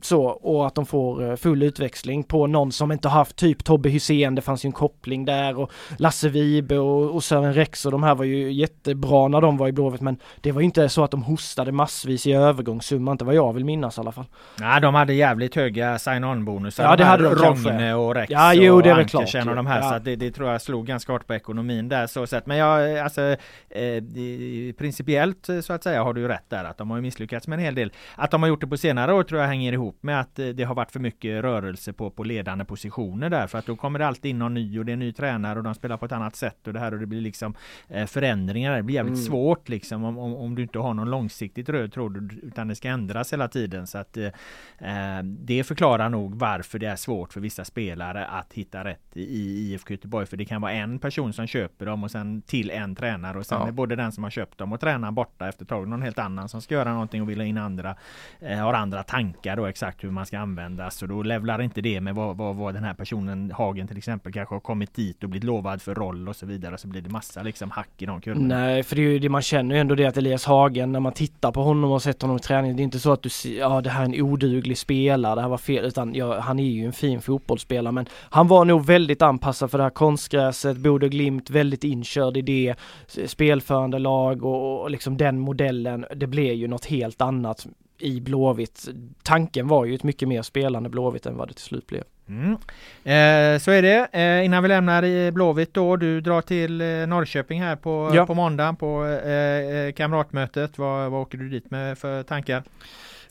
[0.00, 3.88] så och att de får eh, full utväxling på någon som inte haft typ Tobbe
[3.88, 7.92] Hysén, det fanns ju en koppling där och Lasse Vibe och, och Sören Rex och
[7.92, 10.88] de här var ju jättebra när de var i Blåvitt men det var ju inte
[10.88, 14.26] så att de hostade massvis i övergångssumma, inte vad jag vill minnas i alla fall.
[14.58, 16.84] Nej, de hade jävligt höga sign-on bonusar.
[16.84, 19.80] Ja, det hade de Rogne och Rex ja, jo, det är klart, och de här
[19.80, 19.88] ja.
[19.88, 22.46] så att det, det, tror jag slog ganska hårt på ekonomin där så sett.
[22.46, 23.22] Men jag, alltså
[23.70, 24.02] eh,
[24.78, 27.64] principiellt så att säga har du ju rätt där att de har misslyckats med en
[27.64, 27.92] hel del.
[28.16, 30.38] Att de har gjort det på senare år tror jag hänger ihop ihop med att
[30.38, 33.76] eh, det har varit för mycket rörelse på, på ledande positioner där för att då
[33.76, 35.96] kommer det alltid in någon ny och det är en ny tränare och de spelar
[35.96, 37.54] på ett annat sätt och det här och det blir liksom
[37.88, 38.76] eh, förändringar.
[38.76, 39.26] Det blir jävligt mm.
[39.26, 42.88] svårt liksom om, om, om, du inte har någon långsiktigt röd tråd utan det ska
[42.88, 47.40] ändras hela tiden så att eh, eh det förklarar nog varför det är svårt för
[47.40, 51.32] vissa spelare att hitta rätt i, i IFK Göteborg för det kan vara en person
[51.32, 53.68] som köper dem och sen till en tränare och sen ja.
[53.68, 56.18] är både den som har köpt dem och tränaren borta efter ett tag någon helt
[56.18, 57.96] annan som ska göra någonting och vill ha in andra
[58.40, 62.00] eh, har andra tankar då exakt hur man ska användas och då levlar inte det
[62.00, 65.30] med vad, vad, vad den här personen, Hagen till exempel, kanske har kommit dit och
[65.30, 66.78] blivit lovad för roll och så vidare.
[66.78, 68.54] Så blir det massa liksom hack i de kurvorna.
[68.54, 71.00] Nej, för det är ju det man känner ju ändå det att Elias Hagen, när
[71.00, 73.28] man tittar på honom och sett honom i träning, det är inte så att du
[73.28, 76.58] ser, ja det här är en oduglig spelare, det här var fel, utan ja, han
[76.58, 80.76] är ju en fin fotbollsspelare, men han var nog väldigt anpassad för det här konstgräset,
[80.76, 82.74] Bode Glimt, väldigt inkörd i det,
[83.26, 87.66] spelförande lag och, och liksom den modellen, det blev ju något helt annat
[87.98, 88.88] i Blåvitt.
[89.22, 92.04] Tanken var ju ett mycket mer spelande Blåvitt än vad det till slut blev.
[92.28, 92.52] Mm.
[93.04, 94.08] Eh, så är det.
[94.12, 98.26] Eh, innan vi lämnar i Blåvitt då, du drar till eh, Norrköping här på, ja.
[98.26, 100.78] på måndag på eh, eh, kamratmötet.
[100.78, 102.62] Vad, vad åker du dit med för tankar?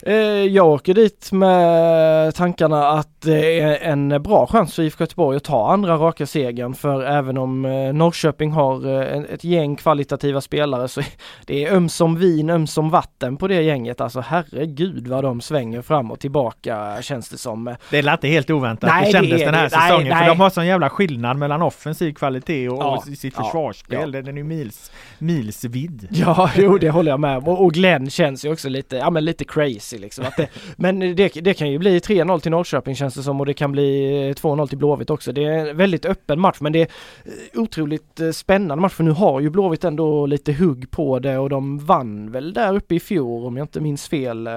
[0.02, 5.36] Eh, jag åker dit med tankarna att det är en bra chans för IFK Göteborg
[5.36, 10.40] att ta andra raka segern för även om eh, Norrköping har eh, ett gäng kvalitativa
[10.40, 11.00] spelare så
[11.46, 14.00] det är ömsom vin, ömsom vatten på det gänget.
[14.00, 17.76] Alltså herregud vad de svänger fram och tillbaka känns det som.
[17.90, 18.90] Det lät inte helt oväntat.
[18.90, 20.22] Nej, det kändes det den här det, säsongen nej, nej.
[20.22, 24.14] för de har sån jävla skillnad mellan offensiv kvalitet och, ja, och sitt ja, försvarsspel.
[24.14, 24.22] Ja.
[24.22, 26.08] Den är ju mils, milsvid.
[26.10, 27.48] Ja, jo det håller jag med om.
[27.48, 30.24] Och, och Glenn känns ju också lite, ja men lite crazy liksom.
[30.24, 33.46] Att det, men det, det kan ju bli 3-0 till Norrköping känns det som och
[33.46, 35.32] det kan bli eh, 2-0 till Blåvitt också.
[35.32, 36.88] Det är en väldigt öppen match men det är
[37.24, 41.38] eh, otroligt eh, spännande match för nu har ju Blåvitt ändå lite hugg på det
[41.38, 44.48] och de vann väl där uppe i fjol om jag inte minns fel.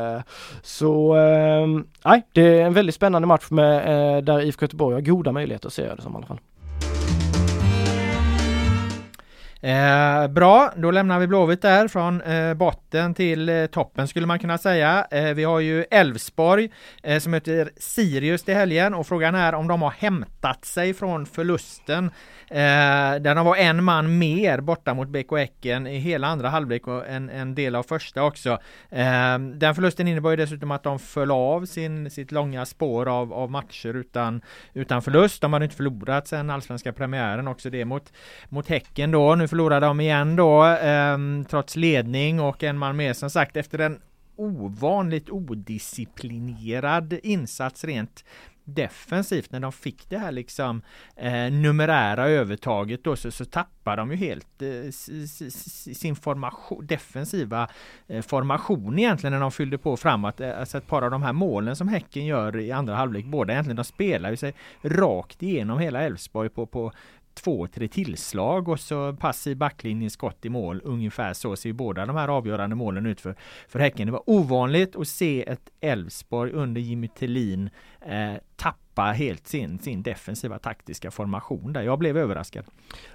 [0.62, 1.15] Så
[2.06, 5.74] nej, det är en väldigt spännande match med, där IFK Göteborg har goda möjligheter att
[5.74, 6.39] se det som i alla fall.
[9.63, 14.39] Eh, bra, då lämnar vi Blåvitt där från eh, botten till eh, toppen skulle man
[14.39, 15.08] kunna säga.
[15.12, 16.71] Eh, vi har ju Elfsborg
[17.04, 21.26] eh, som möter Sirius till helgen och frågan är om de har hämtat sig från
[21.26, 22.12] förlusten
[22.52, 26.88] Eh, där de var en man mer borta mot BK Häcken i hela andra halvlek
[26.88, 28.50] och en, en del av första också.
[28.89, 33.34] Eh, den förlusten innebar ju dessutom att de föll av sin, sitt långa spår av,
[33.34, 34.41] av matcher utan,
[34.74, 35.41] utan förlust.
[35.41, 38.13] De hade inte förlorat sedan allsvenska premiären också det mot,
[38.50, 39.36] mot Häcken då.
[39.36, 41.18] Nu förlorade de igen då eh,
[41.50, 44.00] trots ledning och en man mer som sagt efter en
[44.36, 48.24] ovanligt odisciplinerad insats rent
[48.64, 50.82] defensivt när de fick det här liksom
[51.16, 54.92] eh, numerära övertaget då så, så tappar de ju helt eh,
[55.94, 57.70] sin formation, defensiva
[58.08, 60.42] eh, formation egentligen när de fyllde på framåt.
[60.42, 63.54] Eh, alltså ett par av de här målen som Häcken gör i andra halvlek, båda
[63.54, 66.92] egentligen, de spelar ju sig rakt igenom hela Elfsborg på, på
[67.34, 70.82] två, tre tillslag och så passiv backlinje, skott i mål.
[70.84, 73.36] Ungefär så ser båda de här avgörande målen ut för,
[73.67, 74.06] för Häcken.
[74.06, 77.70] Det var ovanligt att se ett Elfsborg under Jimmy Tillin
[78.06, 81.82] eh, tappa helt sin, sin defensiva taktiska formation där.
[81.82, 82.66] Jag blev överraskad.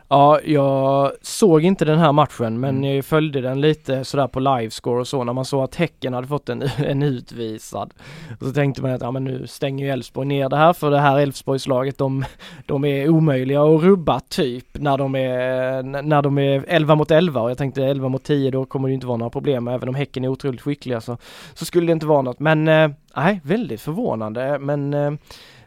[0.09, 2.96] Ja, jag såg inte den här matchen men mm.
[2.96, 6.27] jag följde den lite sådär på livescore och så när man såg att Häcken hade
[6.27, 7.94] fått en, en utvisad.
[8.40, 10.90] Och så tänkte man att ja men nu stänger ju Elfsborg ner det här för
[10.90, 12.25] det här Elfsborgslaget de,
[12.66, 17.40] de är omöjliga att rubba typ när de är, när de är 11 mot 11
[17.40, 19.94] och jag tänkte 11 mot 10 då kommer det inte vara några problem även om
[19.94, 21.16] Häcken är otroligt skickliga så,
[21.55, 25.12] så skulle det inte vara något men eh, nej väldigt förvånande men eh,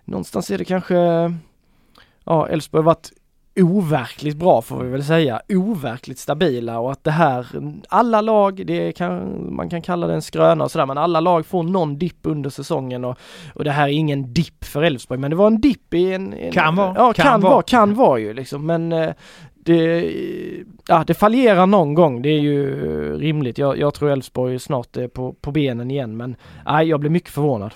[0.05, 0.95] någonstans är det kanske
[2.23, 3.12] ja Elfsborg varit
[3.62, 7.47] overkligt bra får vi väl säga, overkligt stabila och att det här,
[7.89, 11.45] alla lag, det kan, man kan kalla det en skröna och sådär, men alla lag
[11.45, 13.17] får någon dipp under säsongen och,
[13.53, 16.33] och det här är ingen dipp för Elfsborg, men det var en dipp i en,
[16.33, 16.93] en Kan vara.
[16.97, 19.13] Ja, kan, kan vara, kan vara ju liksom, men eh,
[19.63, 20.12] det,
[20.88, 22.69] ja, det fallerar någon gång, det är ju
[23.13, 23.58] eh, rimligt.
[23.58, 27.30] Jag, jag tror Elfsborg snart är på, på benen igen, men nej, jag blir mycket
[27.30, 27.72] förvånad.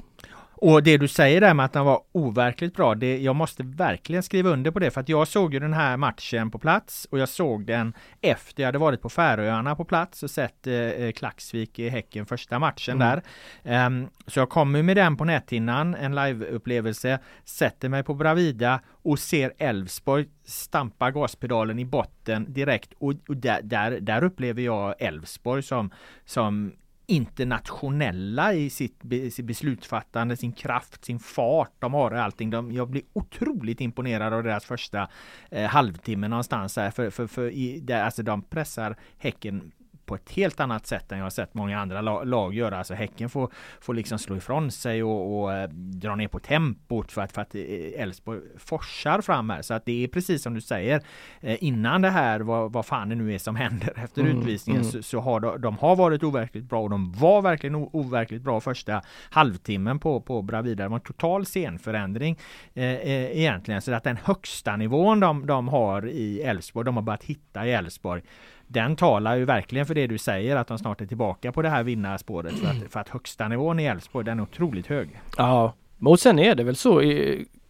[0.66, 4.24] Och det du säger där med att den var overkligt bra, det, jag måste verkligen
[4.24, 7.20] skriva under på det för att jag såg ju den här matchen på plats och
[7.20, 11.12] jag såg den efter jag hade varit på Färöarna på plats och sett eh, eh
[11.12, 13.22] Klaxvik i Häcken första matchen mm.
[13.64, 13.86] där.
[13.88, 19.20] Um, så jag kommer med den på näthinnan, en liveupplevelse, sätter mig på Bravida och
[19.20, 25.64] ser Elfsborg stampa gaspedalen i botten direkt och, och där, där, där upplever jag Elfsborg
[25.64, 25.92] som,
[26.26, 26.74] som
[27.06, 29.04] internationella i sitt,
[29.44, 32.50] beslutsfattande, sin kraft, sin fart de har allting.
[32.50, 35.10] De, jag blir otroligt imponerad av deras första
[35.52, 39.72] eh, halvtimme någonstans här för, för, för i, där, alltså de pressar Häcken
[40.06, 42.78] på ett helt annat sätt än jag har sett många andra lag göra.
[42.78, 47.12] Alltså Häcken får, får liksom slå ifrån sig och, och äh, dra ner på tempot
[47.12, 47.62] för att, för att eh,
[48.02, 49.62] Elfsborg forsar fram här.
[49.62, 51.02] Så att det är precis som du säger.
[51.42, 54.82] Eh, innan det här, vad, vad fan det nu är som händer efter mm, utvisningen,
[54.82, 54.92] mm.
[54.92, 58.62] Så, så, har de, de, har varit overkligt bra och de var verkligen overkligt bra
[58.62, 60.84] första halvtimmen på, på Bravida.
[60.84, 62.38] Det var en total scenförändring
[62.74, 63.82] eh, eh, egentligen.
[63.82, 67.72] Så att den högsta nivån de, de har i Elfsborg, de har börjat hitta i
[67.72, 68.22] Elfsborg
[68.68, 71.70] den talar ju verkligen för det du säger att de snart är tillbaka på det
[71.70, 75.22] här vinnarspåret för att, för att högsta nivån i Elfsborg den är otroligt hög.
[75.38, 75.74] Ja,
[76.06, 77.02] och sen är det väl så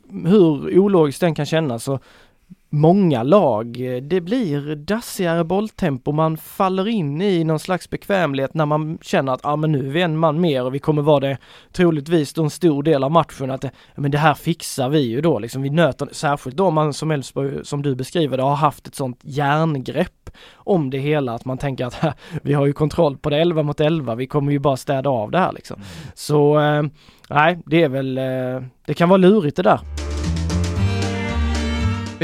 [0.10, 2.00] hur ologiskt den kan kännas så
[2.74, 4.00] många lag.
[4.02, 9.46] Det blir dassigare bolltempo, man faller in i någon slags bekvämlighet när man känner att
[9.46, 11.38] ah, men nu är vi en man mer och vi kommer vara det
[11.72, 15.62] troligtvis en stor del av matchen att men det här fixar vi ju då liksom.
[15.62, 19.20] Vi nöter, särskilt då man som Elfsborg, som du beskriver det, har haft ett sånt
[19.22, 23.64] järngrepp om det hela att man tänker att vi har ju kontroll på det 11
[23.64, 25.76] mot 11, vi kommer ju bara städa av det här liksom.
[25.76, 25.88] Mm.
[26.14, 26.84] Så eh,
[27.30, 29.80] nej, det är väl, eh, det kan vara lurigt det där.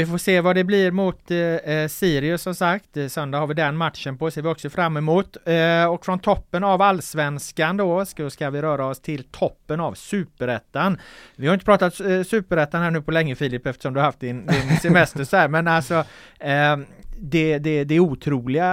[0.00, 2.96] Vi får se vad det blir mot eh, eh Sirius som sagt.
[2.96, 5.36] Eh, söndag har vi den matchen på, ser vi också fram emot.
[5.44, 9.94] Eh, och från toppen av allsvenskan då ska, ska vi röra oss till toppen av
[9.94, 10.98] superettan.
[11.36, 14.20] Vi har inte pratat eh, superettan här nu på länge Filip eftersom du har haft
[14.20, 16.04] din, din semester så här, men alltså
[16.38, 16.76] eh,
[17.22, 18.66] det, det, det otroliga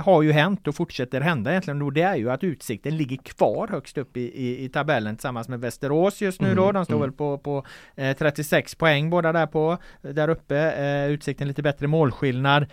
[0.00, 3.68] har ju hänt och fortsätter hända egentligen och det är ju att Utsikten ligger kvar
[3.68, 6.62] högst upp i, i, i tabellen tillsammans med Västerås just nu då.
[6.62, 7.08] Mm, De står mm.
[7.08, 7.64] väl på, på
[7.96, 10.56] eh, 36 poäng båda där på där uppe.
[10.56, 12.66] Eh, Utsikten lite bättre målskillnad.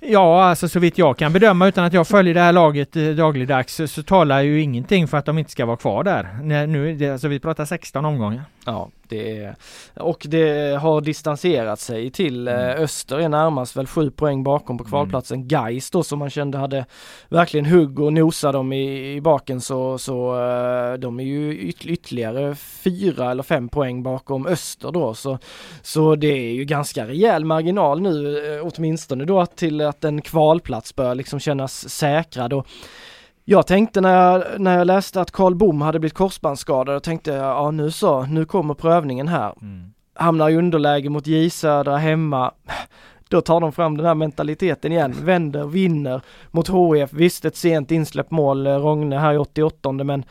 [0.00, 3.08] Ja, alltså så vitt jag kan bedöma utan att jag följer det här laget eh,
[3.08, 6.38] dagligdags så, så talar ju ingenting för att de inte ska vara kvar där.
[6.66, 8.44] Nu, det, alltså vi pratar 16 omgångar.
[8.66, 9.54] Ja, det
[9.94, 12.82] och det har distanserat sig till eh, mm.
[12.82, 15.36] Öster är närmast väl sju poäng bakom på kvalplatsen.
[15.36, 15.48] Mm.
[15.48, 16.86] Gais då som man kände hade
[17.28, 21.86] verkligen hugg och nosa dem i, i baken så, så uh, de är ju yt
[21.86, 25.38] ytterligare fyra eller fem poäng bakom Öster då så,
[25.82, 31.14] så det är ju ganska rejäl marginal nu åtminstone då till att en kvalplats bör
[31.14, 32.66] liksom kännas säkrad och
[33.44, 37.44] jag tänkte när jag, när jag läste att Karl Bom hade blivit korsbandsskadad, tänkte jag,
[37.44, 39.54] ja nu så, nu kommer prövningen här.
[39.62, 39.92] Mm.
[40.14, 42.52] Hamnar i underläge mot J Södra hemma.
[43.28, 47.12] Då tar de fram den här mentaliteten igen, vänder, vinner mot HIF.
[47.12, 50.24] Visst ett sent insläppt mål, eh, Rogne här i 88 men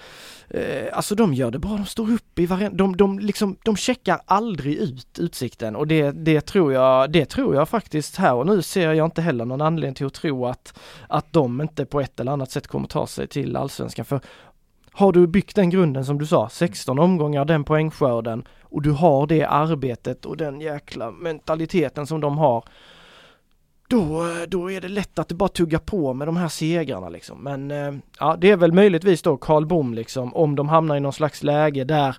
[0.50, 3.76] eh, alltså de gör det bra, de står upp i varenda, de, de liksom, de
[3.76, 5.76] checkar aldrig ut utsikten.
[5.76, 9.22] Och det, det tror jag, det tror jag faktiskt här och nu ser jag inte
[9.22, 10.80] heller någon anledning till att tro att,
[11.10, 14.06] att de inte på ett eller annat sätt kommer ta sig till allsvenskan.
[14.06, 14.20] För
[14.94, 19.28] har du byggt den grunden som du sa, 16 omgångar, den poängskörden och du har
[19.28, 22.64] det arbetet och den jäkla mentaliteten som de har
[23.88, 27.10] då, eh, då är det lätt att det bara tugga på med de här segrarna
[27.10, 27.44] liksom.
[27.44, 31.00] Men eh, ja, det är väl möjligtvis då Karl Bom liksom, om de hamnar i
[31.00, 32.18] någon slags läge där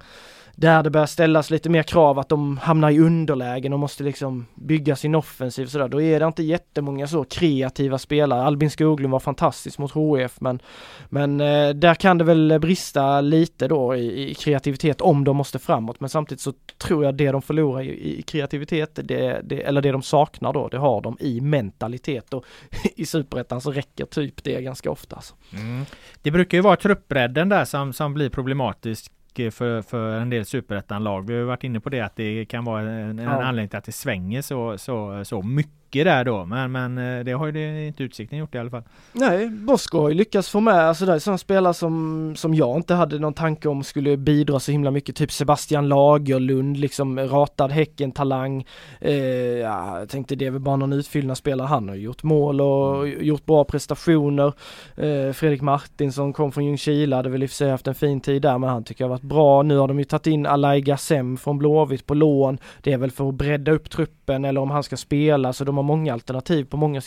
[0.56, 4.46] där det börjar ställas lite mer krav att de hamnar i underlägen och måste liksom
[4.54, 5.88] bygga sin offensiv sådär.
[5.88, 8.42] Då är det inte jättemånga så kreativa spelare.
[8.42, 10.60] Albin Skoglund var fantastisk mot HF men,
[11.08, 15.58] men eh, där kan det väl brista lite då i, i, kreativitet om de måste
[15.58, 16.00] framåt.
[16.00, 19.92] Men samtidigt så tror jag det de förlorar i, i kreativitet, det, det, eller det
[19.92, 22.44] de saknar då, det har de i mentalitet och
[22.96, 25.16] i superettan så räcker typ det ganska ofta.
[25.16, 25.34] Alltså.
[25.52, 25.84] Mm.
[26.22, 31.26] Det brukar ju vara truppbredden där som, som blir problematisk för, för en del superettan-lag.
[31.26, 33.42] Vi har varit inne på det att det kan vara en, en ja.
[33.42, 37.24] anledning till att det svänger så, så, så mycket mycket där då, men, men eh,
[37.24, 38.82] det har ju det inte Utsikten gjort i alla fall.
[39.12, 42.76] Nej, Bosko har ju lyckats få med, alltså det är sådana spelare som, som jag
[42.76, 47.70] inte hade någon tanke om skulle bidra så himla mycket, typ Sebastian Lagerlund, liksom ratad
[47.70, 48.66] Häcken-talang.
[49.00, 53.06] Eh, ja, jag tänkte det är väl bara någon utfyllnadsspelare, han har gjort mål och
[53.06, 53.24] mm.
[53.24, 54.52] gjort bra prestationer.
[54.96, 58.20] Eh, Fredrik Martinsson kom från Ljungskile, hade väl i och för sig haft en fin
[58.20, 59.62] tid där, men han tycker jag har varit bra.
[59.62, 62.58] Nu har de ju tagit in Alai Gassem från Blåvitt på lån.
[62.82, 65.76] Det är väl för att bredda upp truppen eller om han ska spela, så de
[65.76, 67.00] har många alternativ på många,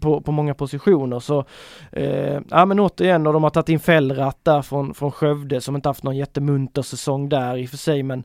[0.00, 1.44] på, på många positioner så
[1.92, 5.76] eh, ja men återigen och de har tagit in Fällratt där från, från Skövde som
[5.76, 8.24] inte haft någon jättemunter säsong där i och för sig men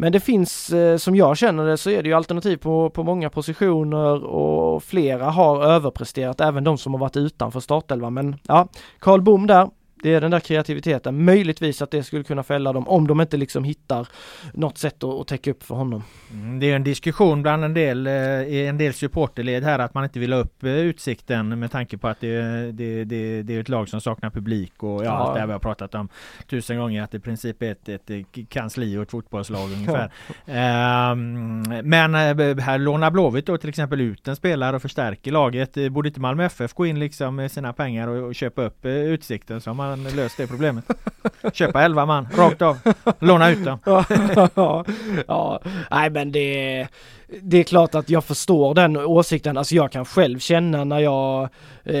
[0.00, 3.02] men det finns, eh, som jag känner det, så är det ju alternativ på, på
[3.02, 8.14] många positioner och flera har överpresterat, även de som har varit utanför startelvan.
[8.14, 8.68] Men ja,
[8.98, 9.68] Karl Bom där,
[10.02, 11.24] det är den där kreativiteten.
[11.24, 14.08] Möjligtvis att det skulle kunna fälla dem om de inte liksom hittar
[14.54, 16.02] något sätt att, att täcka upp för honom.
[16.32, 20.04] Mm, det är en diskussion bland en del, eh, en del supporterled här att man
[20.04, 23.60] inte vill ha upp eh, utsikten med tanke på att det, det, det, det är
[23.60, 25.10] ett lag som saknar publik och ja, ja.
[25.10, 26.08] allt det här vi har pratat om
[26.46, 30.12] tusen gånger att det i princip är ett, ett kansli och ett fotbollslag ungefär.
[31.12, 35.76] um, men eh, här lånar Blåvitt då till exempel ut en spelare och förstärker laget.
[35.90, 39.60] Borde inte Malmö FF gå in liksom med sina pengar och, och köpa upp utsikten
[39.60, 40.84] som man man löst det problemet.
[41.52, 42.78] Köpa 11 man, rakt av.
[43.18, 43.78] Låna ut dem.
[43.84, 44.84] ja,
[45.28, 46.88] ja, nej men det,
[47.42, 49.58] det är klart att jag förstår den åsikten.
[49.58, 51.48] Alltså jag kan själv känna när jag,
[51.84, 51.98] eh,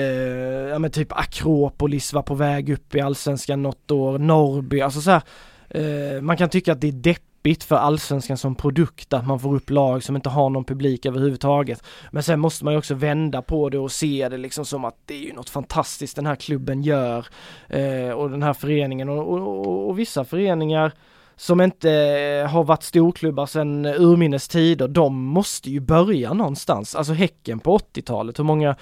[0.70, 5.10] ja men typ Akropolis var på väg upp i Allsvenskan något år, Norrby, alltså så
[5.10, 5.22] här,
[5.68, 9.40] eh, man kan tycka att det är deppigt deppigt för allsvenskan som produkt att man
[9.40, 11.82] får upp lag som inte har någon publik överhuvudtaget.
[12.10, 14.96] Men sen måste man ju också vända på det och se det liksom som att
[15.06, 17.26] det är ju något fantastiskt den här klubben gör
[17.68, 20.92] eh, och den här föreningen och, och, och, och vissa föreningar
[21.36, 26.94] som inte eh, har varit storklubbar sedan urminnes tider, de måste ju börja någonstans.
[26.94, 28.76] Alltså Häcken på 80-talet, hur många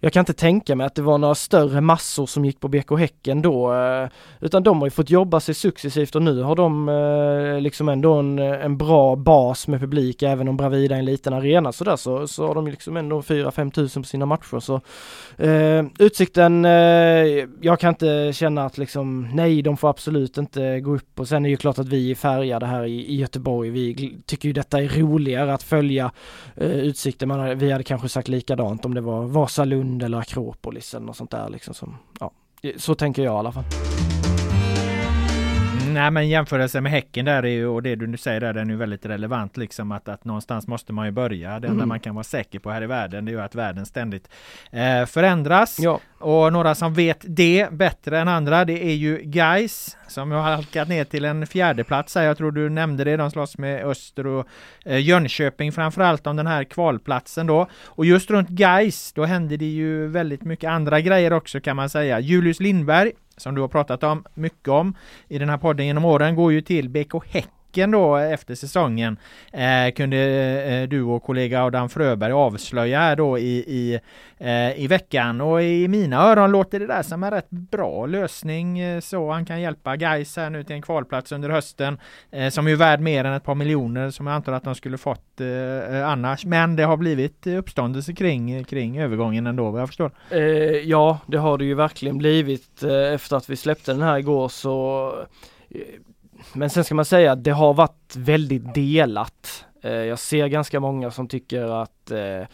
[0.00, 2.98] jag kan inte tänka mig att det var några större massor som gick på BK
[2.98, 4.08] Häcken då, eh,
[4.40, 8.14] utan de har ju fått jobba sig successivt och nu har de eh, liksom ändå
[8.14, 12.28] en, en bra bas med publik, även om Bravida är en liten arena sådär så,
[12.28, 14.80] så har de liksom ändå 4-5 tusen på sina matcher så
[15.44, 16.70] eh, Utsikten, eh,
[17.60, 21.44] jag kan inte känna att liksom nej, de får absolut inte gå upp och sen
[21.44, 23.70] är det ju klart att vi är färgade här i, i Göteborg.
[23.70, 26.10] Vi tycker ju detta är roligare att följa
[26.56, 27.28] eh, Utsikten.
[27.28, 31.16] Man, vi hade kanske sagt likadant om det var Vasalund Lund eller Akropolis eller något
[31.16, 32.30] sånt där liksom som, ja,
[32.76, 33.64] så tänker jag i alla fall.
[35.94, 38.68] Nej men jämförelse med Häcken där är ju, och det du nu säger där, den
[38.68, 41.50] är ju väldigt relevant liksom att, att någonstans måste man ju börja.
[41.50, 41.88] Det enda mm.
[41.88, 44.28] man kan vara säker på här i världen det är ju att världen ständigt
[44.72, 45.78] eh, förändras.
[45.80, 46.00] Ja.
[46.18, 50.88] Och några som vet det bättre än andra det är ju Guys som har halkat
[50.88, 52.22] ner till en fjärde plats här.
[52.22, 53.16] Jag tror du nämnde det.
[53.16, 54.46] De slåss med Öster och
[54.84, 57.68] eh, Jönköping framförallt om den här kvalplatsen då.
[57.86, 61.88] Och just runt Guys då hände det ju väldigt mycket andra grejer också kan man
[61.88, 62.20] säga.
[62.20, 64.94] Julius Lindberg som du har pratat om mycket om
[65.28, 67.48] i den här podden genom åren går ju till BK Häck.
[67.78, 69.16] Häcken då efter säsongen
[69.52, 74.00] eh, kunde eh, du och kollega Adam Fröberg avslöja här då i, i,
[74.38, 75.40] eh, i veckan.
[75.40, 79.46] Och i mina öron låter det där som en rätt bra lösning eh, så han
[79.46, 81.98] kan hjälpa Gais här nu till en kvalplats under hösten
[82.30, 84.98] eh, som är värd mer än ett par miljoner som jag antar att de skulle
[84.98, 86.44] fått eh, eh annars.
[86.44, 90.10] Men det har blivit uppståndelse kring, kring övergången ändå vad jag förstår.
[90.30, 90.40] Eh,
[90.88, 92.82] ja det har det ju verkligen blivit.
[92.82, 95.12] Eh, efter att vi släppte den här igår så
[96.52, 99.64] men sen ska man säga att det har varit väldigt delat.
[99.82, 102.46] Eh, jag ser ganska många som tycker att eh,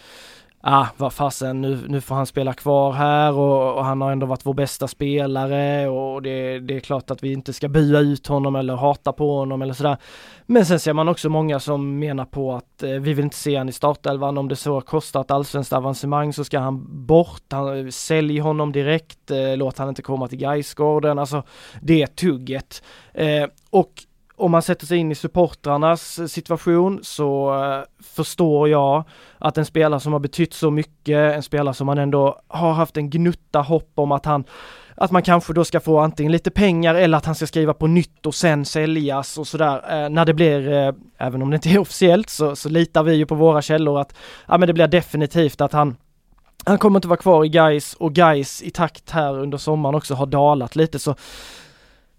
[0.67, 4.27] ah, vad fasen, nu, nu får han spela kvar här och, och, han har ändå
[4.27, 8.27] varit vår bästa spelare och det, det, är klart att vi inte ska bua ut
[8.27, 9.97] honom eller hata på honom eller sådär.
[10.47, 13.57] Men sen ser man också många som menar på att eh, vi vill inte se
[13.57, 17.79] han i startelvan, om det så kostar ett allsvenskt avancemang så ska han bort, han,
[17.79, 21.43] eh, sälj honom direkt, eh, låt han inte komma till Gaisgården, alltså
[21.83, 22.83] det tugget.
[23.15, 24.05] Eh, och
[24.37, 29.05] om man sätter sig in i supportrarnas eh, situation så eh, förstår jag
[29.39, 32.97] att en spelare som har betytt så mycket, en spelare som man ändå har haft
[32.97, 34.45] en gnutta hopp om att han
[34.97, 37.87] att man kanske då ska få antingen lite pengar eller att han ska skriva på
[37.87, 40.05] nytt och sen säljas och sådär.
[40.05, 43.15] Eh, när det blir, eh, även om det inte är officiellt, så, så litar vi
[43.15, 44.15] ju på våra källor att
[44.49, 45.97] ja, men det blir definitivt att han
[46.67, 50.15] han kommer inte vara kvar i Gais och Gais i takt här under sommaren också
[50.15, 51.15] har dalat lite så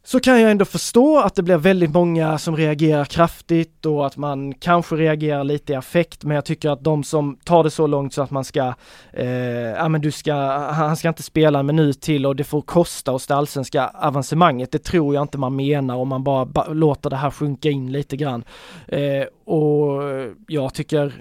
[0.07, 4.17] så kan jag ändå förstå att det blir väldigt många som reagerar kraftigt och att
[4.17, 7.87] man kanske reagerar lite i affekt men jag tycker att de som tar det så
[7.87, 8.73] långt så att man ska,
[9.13, 12.61] eh, ja men du ska, han ska inte spela en minut till och det får
[12.61, 14.71] kosta oss det allsvenska avancemanget.
[14.71, 17.91] Det tror jag inte man menar om man bara ba låter det här sjunka in
[17.91, 18.43] lite grann.
[18.87, 20.01] Eh, och
[20.47, 21.13] jag tycker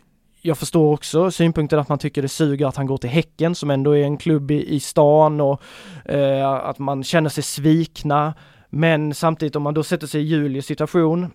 [0.46, 3.70] jag förstår också synpunkten att man tycker det suger att han går till Häcken som
[3.70, 5.62] ändå är en klubb i, i stan och
[6.04, 8.34] eh, att man känner sig svikna.
[8.76, 11.30] Men samtidigt om man då sätter sig i Julius situation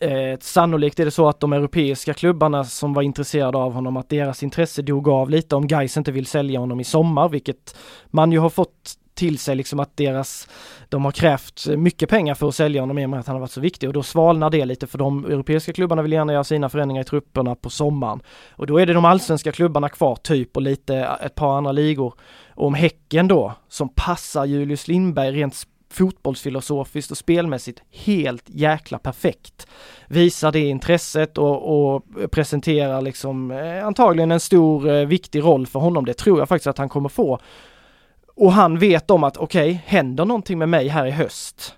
[0.00, 4.08] Eh, sannolikt är det så att de europeiska klubbarna som var intresserade av honom, att
[4.08, 8.32] deras intresse dog av lite om Gais inte vill sälja honom i sommar, vilket man
[8.32, 10.48] ju har fått till sig liksom att deras,
[10.88, 13.40] de har krävt mycket pengar för att sälja honom i och med att han har
[13.40, 16.44] varit så viktig och då svalnar det lite för de europeiska klubbarna vill gärna göra
[16.44, 18.20] sina förändringar i trupperna på sommaren.
[18.50, 21.72] Och då är det de allsvenska klubbarna kvar typ och lite eh, ett par andra
[21.72, 22.14] ligor.
[22.54, 25.54] Och om Häcken då, som passar Julius Lindberg rent
[25.94, 29.66] fotbollsfilosofiskt och spelmässigt helt jäkla perfekt.
[30.08, 35.80] Visar det intresset och, och presenterar liksom eh, antagligen en stor eh, viktig roll för
[35.80, 36.04] honom.
[36.04, 37.38] Det tror jag faktiskt att han kommer få.
[38.36, 41.74] Och han vet om att okej, okay, händer någonting med mig här i höst,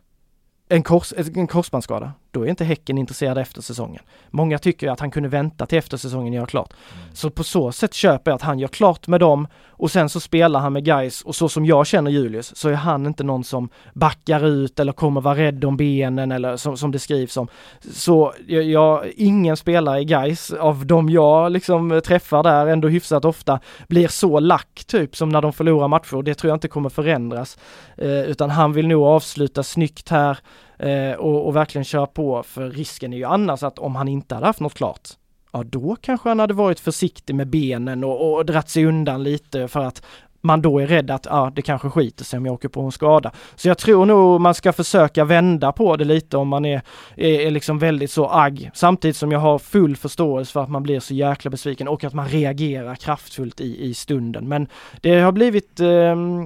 [0.69, 4.03] en, kors, en korsbandsskada, då är inte Häcken intresserad efter säsongen.
[4.31, 6.73] Många tycker att han kunde vänta till efter säsongen göra klart.
[6.73, 7.15] Mm.
[7.15, 10.21] Så på så sätt köper jag att han gör klart med dem och sen så
[10.21, 13.45] spelar han med guys och så som jag känner Julius så är han inte någon
[13.45, 17.49] som backar ut eller kommer vara rädd om benen eller som, som det skrivs om.
[17.93, 23.25] Så jag, jag ingen spelare i guys av de jag liksom träffar där ändå hyfsat
[23.25, 26.69] ofta blir så lack typ som när de förlorar matcher och det tror jag inte
[26.69, 27.59] kommer förändras.
[27.97, 30.39] Eh, utan han vill nog avsluta snyggt här
[30.79, 34.35] eh, och, och verkligen köra på för risken är ju annars att om han inte
[34.35, 35.09] hade haft något klart
[35.53, 39.69] ja då kanske han hade varit försiktig med benen och, och dratt sig undan lite
[39.69, 40.03] för att
[40.41, 42.93] man då är rädd att ah, det kanske skiter sig om jag åker på en
[42.93, 43.33] skada.
[43.55, 46.83] Så jag tror nog man ska försöka vända på det lite om man är,
[47.17, 48.71] är, är liksom väldigt så agg.
[48.75, 52.15] Samtidigt som jag har full förståelse för att man blir så jäkla besviken och att
[52.15, 54.49] man reagerar kraftfullt i, i stunden.
[54.49, 54.69] Men
[55.01, 55.89] det har blivit eh,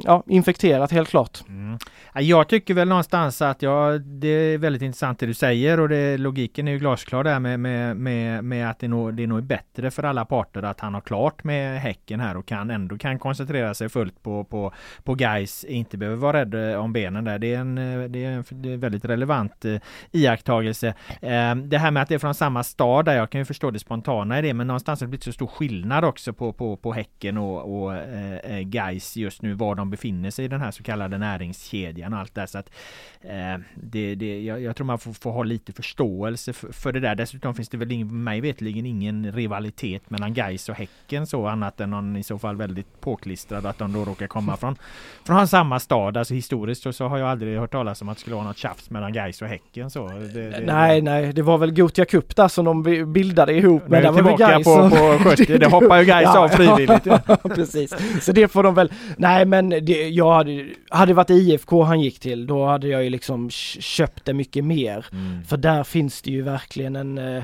[0.05, 1.41] ja, infekterat helt klart.
[1.49, 1.78] Mm.
[2.14, 6.18] Jag tycker väl någonstans att ja, det är väldigt intressant det du säger och det,
[6.18, 9.43] logiken är ju glasklar där med, med, med, med att det nog, det nog är
[9.43, 13.18] bättre för alla parter att han har klart med Häcken här och kan ändå kan
[13.18, 14.72] koncentrera sig fullt på, på,
[15.05, 17.38] på guys inte behöver vara rädd eh, om benen där.
[17.38, 19.76] Det är en, eh, det är en, det är väldigt relevant eh,
[20.12, 20.95] iakttagelse.
[21.64, 23.78] Det här med att det är från samma stad där, jag kan ju förstå det
[23.78, 26.93] spontana i det, men någonstans har det blivit så stor skillnad också på, på, på
[26.93, 27.93] Häcken och, och
[28.64, 32.34] guys just nu, var de befinner sig i den här så kallade näringskedjan och allt
[32.34, 32.47] där.
[32.47, 32.70] så att
[33.74, 37.14] det, det, jag, jag, tror man får, får ha lite förståelse för, för, det där.
[37.14, 41.80] Dessutom finns det väl ingen, mig vetligen ingen rivalitet mellan guys och Häcken så annat
[41.80, 44.76] än någon i så fall väldigt påklistrad att de då råkar komma från,
[45.24, 46.16] från samma stad.
[46.16, 48.58] Alltså historiskt så, så har jag aldrig hört talas om att det skulle vara något
[48.58, 50.08] tjafs mellan Gais och Häcken så.
[50.08, 53.82] Det, det, nej, nej, det var väl Gotia Cup där som de bildade ihop.
[53.86, 57.06] Men det var väl Gais på, på 70, det hoppar ju Gais ja, av frivilligt.
[57.26, 57.94] Ja, precis.
[58.20, 62.20] Så det får de väl, nej men det, jag hade, hade varit IFK han gick
[62.20, 65.06] till, då hade jag ju liksom köpt det mycket mer.
[65.12, 65.44] Mm.
[65.44, 67.42] För där finns det ju verkligen en eh,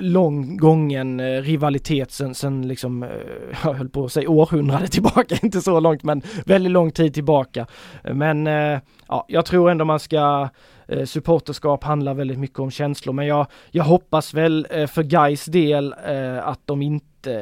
[0.00, 3.08] lång gången eh, rivalitet sen, sen liksom, eh,
[3.64, 7.66] jag höll på att säga århundrade tillbaka, inte så långt men väldigt lång tid tillbaka.
[8.02, 10.48] Men eh, ja, jag tror ändå man ska
[10.88, 15.44] eh, supporterskap handlar väldigt mycket om känslor men jag, jag hoppas väl eh, för Guys
[15.44, 17.34] del eh, att de inte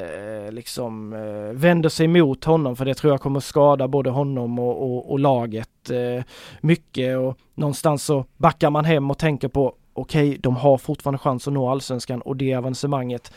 [0.47, 4.59] eh, liksom eh, vänder sig mot honom för det tror jag kommer skada både honom
[4.59, 6.25] och, och, och laget eh,
[6.61, 11.19] mycket och någonstans så backar man hem och tänker på okej, okay, de har fortfarande
[11.19, 13.33] chans att nå allsvenskan och det avancemanget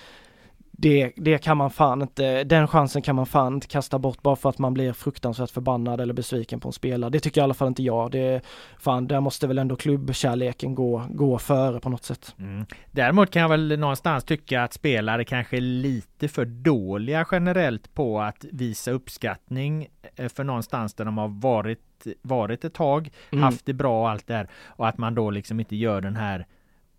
[0.80, 4.36] det, det kan man fan inte, den chansen kan man fan inte kasta bort bara
[4.36, 7.09] för att man blir fruktansvärt förbannad eller besviken på en spelare.
[7.09, 8.11] Det tycker i alla fall inte jag.
[8.11, 8.41] Det,
[8.80, 12.36] fan, där måste väl ändå klubbkärleken gå, gå före på något sätt.
[12.39, 12.65] Mm.
[12.91, 18.21] Däremot kan jag väl någonstans tycka att spelare kanske är lite för dåliga generellt på
[18.21, 21.80] att visa uppskattning eh, för någonstans där de har varit
[22.21, 23.43] varit ett tag, mm.
[23.43, 26.15] haft det bra och allt det här och att man då liksom inte gör den
[26.15, 26.45] här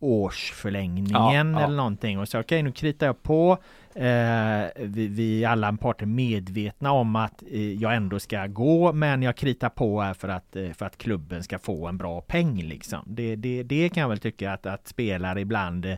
[0.01, 3.59] årsförlängningen ja, eller någonting och så okej okay, nu kritar jag på
[3.95, 9.37] eh, vi, vi alla parter medvetna om att eh, jag ändå ska gå men jag
[9.37, 13.03] kritar på här för att, eh, för att klubben ska få en bra peng liksom.
[13.07, 15.97] Det, det, det kan jag väl tycka att, att spelare ibland eh,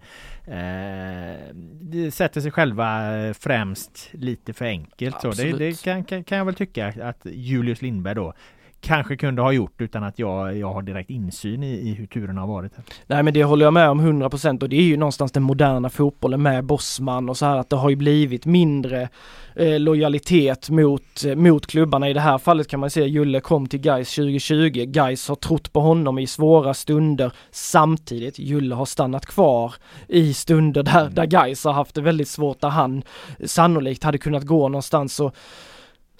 [2.10, 5.20] sätter sig själva främst lite för enkelt.
[5.20, 8.34] Så det, det kan, kan, kan jag väl tycka att Julius Lindberg då
[8.80, 12.36] kanske kunde ha gjort utan att jag, jag har direkt insyn i, i hur turen
[12.36, 12.72] har varit.
[13.06, 15.90] Nej men det håller jag med om 100% och det är ju någonstans den moderna
[15.90, 19.08] fotbollen med Bosman och så här att det har ju blivit mindre
[19.56, 22.08] eh, lojalitet mot, eh, mot klubbarna.
[22.08, 24.84] I det här fallet kan man säga Julle kom till Gais 2020.
[24.86, 28.38] Gais har trott på honom i svåra stunder samtidigt.
[28.38, 29.74] Julle har stannat kvar
[30.08, 31.14] i stunder där, mm.
[31.14, 33.02] där Gais har haft det väldigt svårt där han
[33.44, 35.34] sannolikt hade kunnat gå någonstans och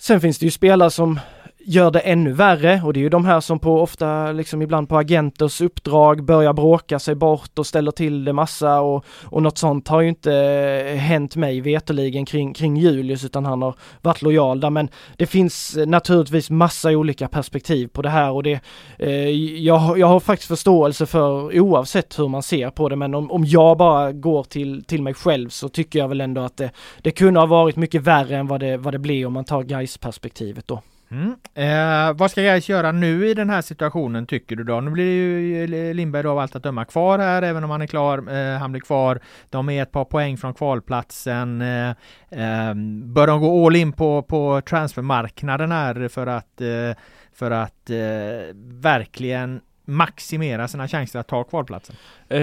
[0.01, 1.21] Sen finns det ju spelare som
[1.65, 4.89] gör det ännu värre och det är ju de här som på ofta liksom ibland
[4.89, 9.59] på agenters uppdrag börjar bråka sig bort och ställer till det massa och, och något
[9.59, 14.23] sånt har ju inte eh, hänt mig veterligen kring, kring Julius utan han har varit
[14.23, 18.61] lojal där men det finns eh, naturligtvis massa olika perspektiv på det här och det
[18.99, 19.29] eh,
[19.65, 23.45] jag, jag har faktiskt förståelse för oavsett hur man ser på det men om, om
[23.45, 26.71] jag bara går till, till mig själv så tycker jag väl ändå att det,
[27.03, 29.63] det kunde ha varit mycket värre än vad det, vad det blir om man tar
[29.63, 30.83] guys perspektivet då.
[31.11, 31.37] Mm.
[31.55, 34.81] Eh, vad ska Gais göra nu i den här situationen tycker du då?
[34.81, 37.83] Nu blir ju eh, Lindberg då av allt att döma kvar här även om han
[37.83, 38.33] är klar.
[38.33, 39.21] Eh, han blir kvar.
[39.51, 41.63] De är ett par poäng från kvalplatsen.
[41.63, 41.89] Eh,
[42.31, 46.97] eh bör de gå all in på, på transfermarknaden här för att, eh,
[47.33, 51.97] för att eh, verkligen maximera sina chanser att ta kvalplatsen?
[52.29, 52.41] Eh,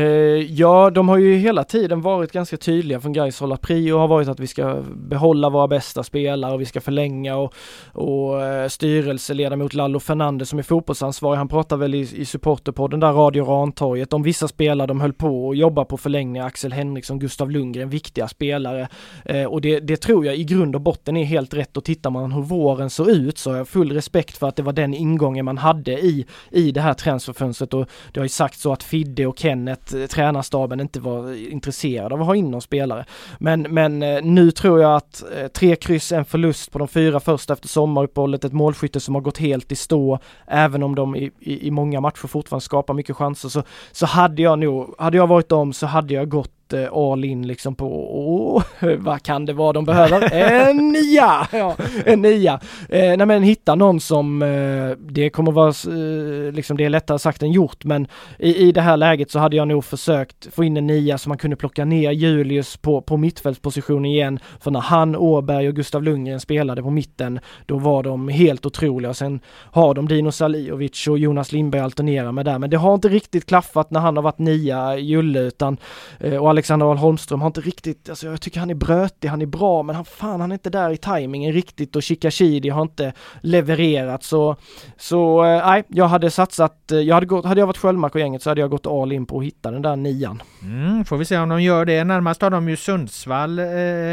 [0.52, 3.58] ja, de har ju hela tiden varit ganska tydliga från Gais hålla.
[3.58, 7.54] Prio har varit att vi ska behålla våra bästa spelare och vi ska förlänga och,
[7.94, 13.12] och eh, styrelseledamot Lallo Fernandes som är fotbollsansvarig, han pratar väl i, i supporterpodden där
[13.12, 17.52] Radio Rantorget om vissa spelare de höll på och jobba på förlängning, Axel Henriksson, Gustav
[17.52, 18.88] Lundgren, viktiga spelare.
[19.26, 22.10] Eh, och det, det tror jag i grund och botten är helt rätt och tittar
[22.10, 24.94] man hur våren såg ut så har jag full respekt för att det var den
[24.94, 26.94] ingången man hade i, i det här
[27.38, 31.52] transferfönstret och det har ju sagt så att Fidde och Kenneth eh, tränarstaben inte var
[31.52, 33.06] intresserad av att ha in någon spelare.
[33.40, 37.20] Men, men eh, nu tror jag att eh, tre kryss, en förlust på de fyra
[37.20, 41.32] första efter sommaruppehållet, ett målskytte som har gått helt i stå, även om de i,
[41.40, 45.28] i, i många matcher fortfarande skapar mycket chanser, så, så hade jag nog, hade jag
[45.28, 48.64] varit dem så hade jag gått all in liksom på, oh,
[48.98, 50.30] vad kan det vara de behöver?
[50.68, 51.48] En nia!
[51.52, 52.60] Ja, en nia.
[52.90, 57.20] Eh, nej men hitta någon som, eh, det kommer vara, eh, liksom det är lättare
[57.20, 58.08] sagt än gjort, men
[58.40, 61.30] i, i det här läget så hade jag nog försökt få in en nia så
[61.30, 64.40] man kunde plocka ner Julius på, på mittfältsposition igen.
[64.60, 69.14] För när han, Åberg och Gustav Lundgren spelade på mitten, då var de helt otroliga.
[69.14, 73.10] Sen har de Dino Saliovic och Jonas Lindberg alternera med där, men det har inte
[73.10, 75.78] riktigt klaffat när han har varit nia, Julle, utan
[76.20, 79.42] eh, och Alexander Ahl Holmström har inte riktigt, alltså jag tycker han är brötig, han
[79.42, 82.82] är bra, men han fan han är inte där i tajmingen riktigt och Chikashidi har
[82.82, 84.56] inte levererat så,
[84.98, 88.22] så eh, nej, jag hade satsat, eh, jag hade gått, hade jag varit Sköldmark och
[88.22, 90.42] gänget så hade jag gått all in på att hitta den där nian.
[90.62, 92.04] Mm, får vi se om de gör det.
[92.04, 93.66] Närmast har de ju Sundsvall eh,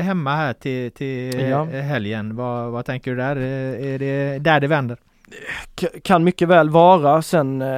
[0.03, 1.65] hemma här till, till ja.
[1.65, 2.37] helgen.
[2.37, 3.37] Vad, vad tänker du där?
[3.37, 4.99] Är det där det vänder?
[6.03, 7.23] Kan mycket väl vara.
[7.23, 7.69] Sen eh,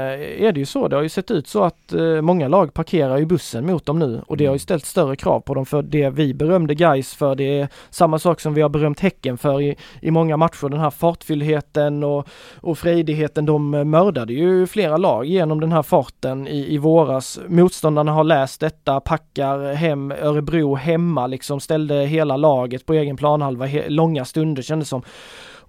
[0.43, 3.19] är det ju så, det har ju sett ut så att eh, många lag parkerar
[3.19, 4.59] ju bussen mot dem nu och det har ju mm.
[4.59, 8.41] ställt större krav på dem för det vi berömde guys för det är samma sak
[8.41, 10.69] som vi har berömt Häcken för i, i många matcher.
[10.69, 12.29] Den här fartfyllheten och,
[12.61, 13.47] och frejdigheten.
[13.47, 17.41] De mördade ju flera lag genom den här farten i, i våras.
[17.49, 23.69] Motståndarna har läst detta, packar hem Örebro hemma liksom, ställde hela laget på egen planhalva
[23.89, 25.03] långa stunder kändes som.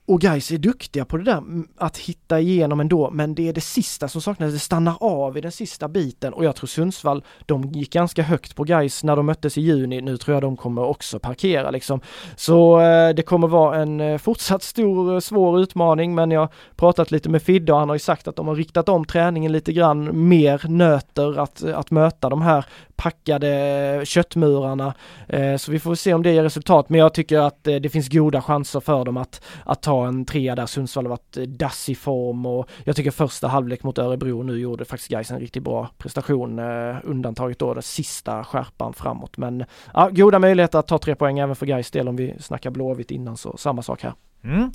[0.07, 1.43] Och guys är duktiga på det där
[1.77, 4.53] att hitta igenom ändå, men det är det sista som saknas.
[4.53, 8.55] Det stannar av i den sista biten och jag tror Sundsvall, de gick ganska högt
[8.55, 10.01] på guys när de möttes i juni.
[10.01, 12.01] Nu tror jag de kommer också parkera liksom.
[12.35, 16.49] Så eh, det kommer vara en eh, fortsatt stor, eh, svår utmaning, men jag har
[16.75, 19.51] pratat lite med Fidde och han har ju sagt att de har riktat om träningen
[19.51, 22.65] lite grann, mer nöter att, eh, att möta de här
[22.97, 24.93] packade köttmurarna.
[25.27, 27.89] Eh, så vi får se om det ger resultat, men jag tycker att eh, det
[27.89, 31.43] finns goda chanser för dem att, att ta en trea där Sundsvall har varit eh,
[31.43, 35.39] dass i form och jag tycker första halvlek mot Örebro nu gjorde faktiskt Gais en
[35.39, 39.37] riktigt bra prestation, eh, undantaget då den sista skärpan framåt.
[39.37, 42.69] Men ja, goda möjligheter att ta tre poäng även för Gais del om vi snackar
[42.69, 44.13] Blåvitt innan, så samma sak här.
[44.43, 44.71] Mm.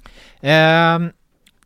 [1.02, 1.12] Um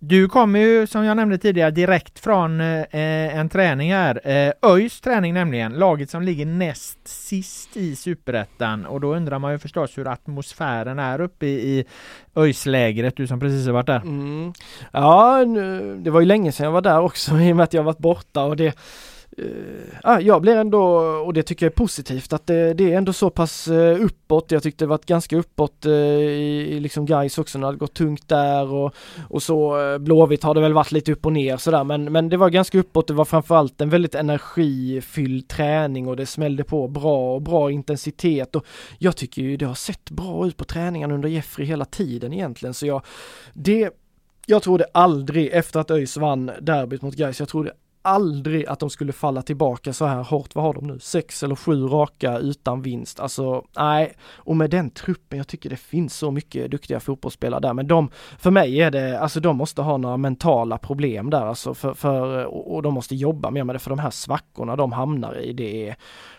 [0.00, 4.20] du kommer ju som jag nämnde tidigare direkt från eh, en träning här.
[4.24, 9.52] Eh, ÖIS träning nämligen, laget som ligger näst sist i Superettan och då undrar man
[9.52, 11.84] ju förstås hur atmosfären är uppe i, i
[12.34, 14.00] ÖIS-lägret, du som precis har varit där.
[14.00, 14.52] Mm.
[14.92, 15.44] Ja,
[15.96, 17.98] det var ju länge sedan jag var där också i och med att jag varit
[17.98, 18.78] borta och det
[19.38, 23.12] Uh, jag blir ändå, och det tycker jag är positivt, att det, det är ändå
[23.12, 24.50] så pass uh, uppåt.
[24.50, 27.78] Jag tyckte det varit ganska uppåt uh, i, i liksom guys också, när det hade
[27.78, 28.94] gått tungt där och,
[29.28, 32.28] och så uh, Blåvitt har det väl varit lite upp och ner sådär men, men
[32.28, 33.06] det var ganska uppåt.
[33.06, 38.56] Det var framförallt en väldigt energifylld träning och det smällde på bra och bra intensitet
[38.56, 38.66] och
[38.98, 42.74] jag tycker ju det har sett bra ut på träningarna under Jeffrey hela tiden egentligen
[42.74, 43.02] så jag,
[43.54, 43.90] det
[44.46, 47.72] jag trodde aldrig efter att ÖIS vann derbyt mot Gais, jag trodde
[48.06, 50.54] aldrig att de skulle falla tillbaka så här hårt.
[50.54, 50.98] Vad har de nu?
[50.98, 53.20] Sex eller sju raka utan vinst.
[53.20, 57.72] Alltså nej, och med den truppen, jag tycker det finns så mycket duktiga fotbollsspelare där,
[57.72, 61.74] men de, för mig är det, alltså de måste ha några mentala problem där alltså
[61.74, 65.38] för, för och de måste jobba mer med det, för de här svackorna de hamnar
[65.38, 65.96] i, det är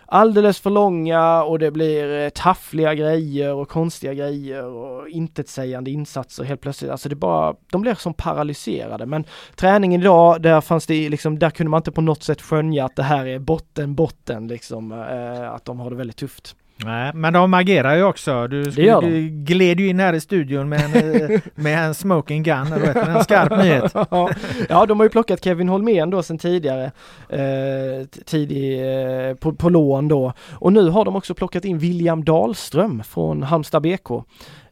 [0.07, 6.43] alldeles för långa och det blir eh, taffliga grejer och konstiga grejer och intetsägande insatser
[6.43, 6.91] helt plötsligt.
[6.91, 9.05] Alltså det bara, de blir som paralyserade.
[9.05, 12.85] Men träningen idag, där fanns det liksom, där kunde man inte på något sätt skönja
[12.85, 16.55] att det här är botten, botten liksom, eh, att de har det väldigt tufft.
[16.85, 18.47] Nej, men de agerar ju också.
[18.47, 22.73] Du, du gled ju in här i studion med en, eh, med en smoking gun,
[22.73, 23.93] eller en skarp nyhet.
[24.69, 26.91] ja, de har ju plockat Kevin Holmén då sedan tidigare,
[27.29, 30.33] eh, tidig, eh, på, på lån då.
[30.51, 34.09] Och nu har de också plockat in William Dahlström från Halmstad BK.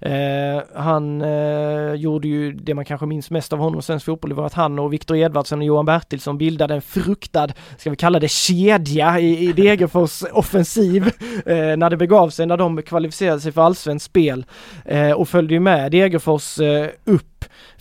[0.01, 4.29] Eh, han eh, gjorde ju det man kanske minns mest av honom i svensk fotboll,
[4.29, 7.95] det var att han och Viktor Edvardsen och Johan Bertilsson bildade en fruktad, ska vi
[7.95, 11.07] kalla det kedja i, i Degerfors offensiv
[11.45, 14.45] eh, när det begav sig, när de kvalificerade sig för allsvenskt spel
[14.85, 17.34] eh, och följde ju med Degerfors eh, upp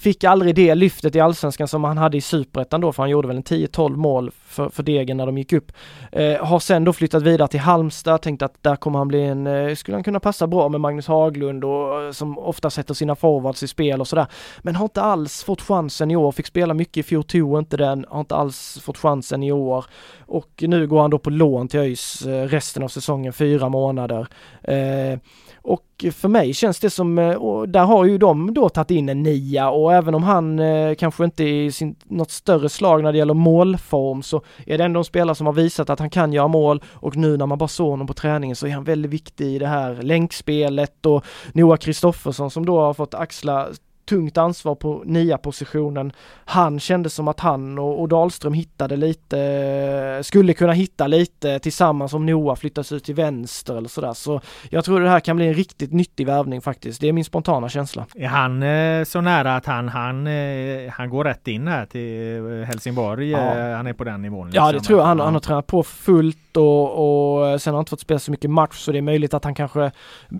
[0.04, 3.28] Fick aldrig det lyftet i allsvenskan som han hade i superettan då, för han gjorde
[3.28, 5.72] väl en 10-12 mål för, för Degen när de gick upp.
[6.12, 9.46] Eh, har sen då flyttat vidare till Halmstad, tänkt att där kommer han bli en,
[9.46, 13.16] eh, skulle han kunna passa bra med Magnus Haglund och eh, som ofta sätter sina
[13.16, 14.26] forwards i spel och sådär.
[14.62, 17.76] Men har inte alls fått chansen i år, fick spela mycket i fjol, tog inte
[17.76, 19.84] den, har inte alls fått chansen i år.
[20.26, 24.26] Och nu går han då på lån till ÖIS eh, resten av säsongen, fyra månader.
[24.62, 25.18] Eh,
[25.64, 29.08] och för mig känns det som, eh, och där har ju de då tagit in
[29.08, 33.02] en nia och även om han eh, kanske inte är i sin, något större slag
[33.02, 36.10] när det gäller målform så är det ändå en spelare som har visat att han
[36.10, 38.84] kan göra mål och nu när man bara såg honom på träningen så är han
[38.84, 43.68] väldigt viktig i det här länkspelet och Noah Kristoffersson som då har fått axla
[44.04, 46.12] tungt ansvar på nia positionen.
[46.44, 52.14] Han kände som att han och, och Dahlström hittade lite, skulle kunna hitta lite tillsammans
[52.14, 54.12] om Noah flyttas ut till vänster eller sådär.
[54.12, 54.40] Så
[54.70, 57.00] jag tror det här kan bli en riktigt nyttig värvning faktiskt.
[57.00, 58.06] Det är min spontana känsla.
[58.14, 62.38] Är han eh, så nära att han, han, eh, han går rätt in här till
[62.60, 63.30] eh, Helsingborg?
[63.30, 63.76] Ja.
[63.76, 64.46] Han är på den nivån?
[64.46, 64.66] Liksom.
[64.66, 65.06] Ja det tror jag.
[65.06, 68.30] Han, han har tränat på fullt och, och sen har han inte fått spela så
[68.30, 69.90] mycket match så det är möjligt att han kanske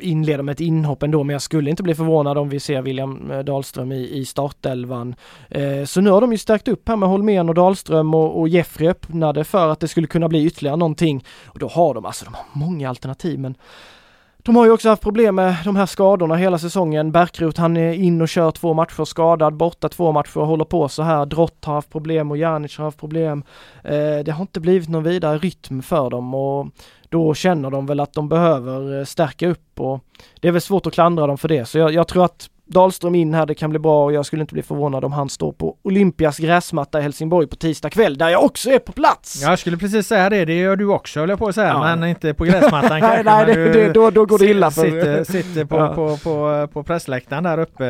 [0.01, 3.33] inleder med ett inhopp ändå men jag skulle inte bli förvånad om vi ser William
[3.55, 5.15] Dahlström i, i startelvan.
[5.49, 8.49] Eh, så nu har de ju stärkt upp här med Holmén och Dahlström och, och
[8.49, 11.25] Jeffrey öppnade för att det skulle kunna bli ytterligare någonting.
[11.47, 13.57] Och då har de alltså, de har många alternativ men
[14.39, 17.13] de har ju också haft problem med de här skadorna hela säsongen.
[17.13, 20.89] Bärkroth han är in och kör två matcher skadad, borta två matcher och håller på
[20.89, 21.27] så här.
[21.27, 23.43] Drott har haft problem och Janic har haft problem.
[23.85, 26.67] Eh, det har inte blivit någon vidare rytm för dem och
[27.09, 30.01] då känner de väl att de behöver eh, stärka upp och
[30.41, 31.65] det är väl svårt att klandra dem för det.
[31.65, 34.41] Så jag, jag tror att Dahlström in här, det kan bli bra och jag skulle
[34.41, 38.29] inte bli förvånad om han står på Olympias gräsmatta i Helsingborg på tisdag kväll, där
[38.29, 39.43] jag också är på plats!
[39.43, 41.97] Jag skulle precis säga det, det gör du också höll jag på att säga, ja.
[41.97, 43.23] men inte på gräsmattan kanske.
[43.23, 44.83] nej, nej, det, då, då går det illa för...
[44.83, 45.95] Sitter, sitter på, ja.
[45.95, 47.85] på, på, på pressläktaren där uppe.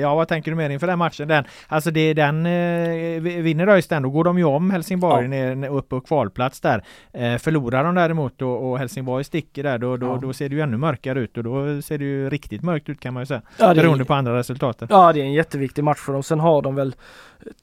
[0.00, 1.28] Ja, vad tänker du mer inför den matchen?
[1.28, 5.54] Den, alltså det är den, eh, vinner ÖIS då går de ju om Helsingborg ja.
[5.54, 6.84] ner upp på kvalplats där.
[7.12, 10.18] Eh, förlorar de däremot och, och Helsingborg sticker där, då, då, ja.
[10.22, 13.00] då ser det ju ännu mörkare ut och då ser det ju riktigt mörkt ut
[13.00, 13.42] kan man ju säga.
[13.58, 14.88] Ja, beroende på andra resultaten.
[14.90, 16.22] Ja, det är en jätteviktig match för dem.
[16.22, 16.94] Sen har de väl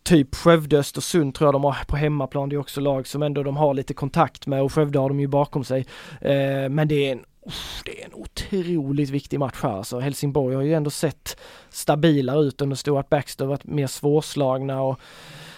[0.03, 2.49] typ Skövde, Östersund tror jag de har på hemmaplan.
[2.49, 5.19] Det är också lag som ändå de har lite kontakt med och Skövde har de
[5.19, 5.86] ju bakom sig.
[6.21, 7.24] Eh, men det är en
[7.86, 9.99] det är en otroligt viktig match här alltså.
[9.99, 11.38] Helsingborg har ju ändå sett
[11.69, 14.99] stabilare ut under Stuart Baxter, varit mer svårslagna och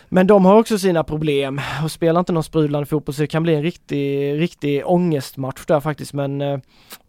[0.10, 1.62] men de har också sina problem.
[1.84, 5.80] Och spelar inte någon sprudlande fotboll så det kan bli en riktig, riktig ångestmatch där
[5.80, 6.14] faktiskt.
[6.14, 6.60] Men eh,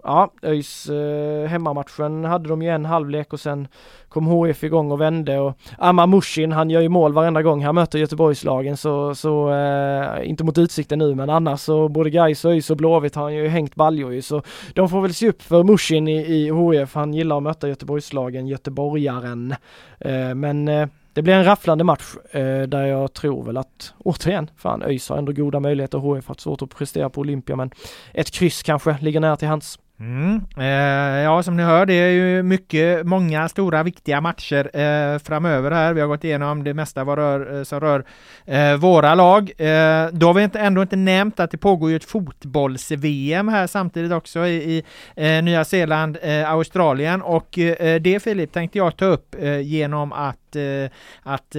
[0.02, 3.68] ja, ÖIS eh, hemmamatchen hade de ju en halvlek och sen
[4.08, 5.38] kom HF igång och vände.
[5.38, 8.76] Och Amar Mushin han gör ju mål varenda gång han möter Göteborgslagen.
[8.76, 12.76] Så, så eh, inte mot Utsikten nu men annars så både Gais och ÖIS och
[12.76, 14.22] Blåvitt har han ju hängt baljor ju.
[14.22, 14.42] Så
[14.74, 18.46] de får väl se upp för Mushin i, i HF han gillar att möta Göteborgslagen,
[18.46, 19.54] göteborgaren.
[20.00, 24.50] Eh, men eh, det blir en rafflande match eh, där jag tror väl att, återigen,
[24.56, 25.98] fan ÖIS har ändå goda möjligheter.
[25.98, 27.70] HF har svårt att prestera på Olympia men
[28.14, 29.78] ett kryss kanske ligger nära till hands.
[30.00, 30.40] Mm.
[30.56, 35.70] Eh, ja, som ni hör, det är ju mycket, många stora viktiga matcher eh, framöver
[35.70, 35.94] här.
[35.94, 38.04] Vi har gått igenom det mesta vad rör, eh, som rör
[38.44, 39.50] eh, våra lag.
[39.56, 43.66] Eh, då har vi inte, ändå inte nämnt att det pågår ju ett fotbolls-VM här
[43.66, 44.82] samtidigt också i, i
[45.16, 50.45] eh, Nya Zeeland, eh, Australien och eh, det Filip tänkte jag ta upp genom att
[51.22, 51.56] att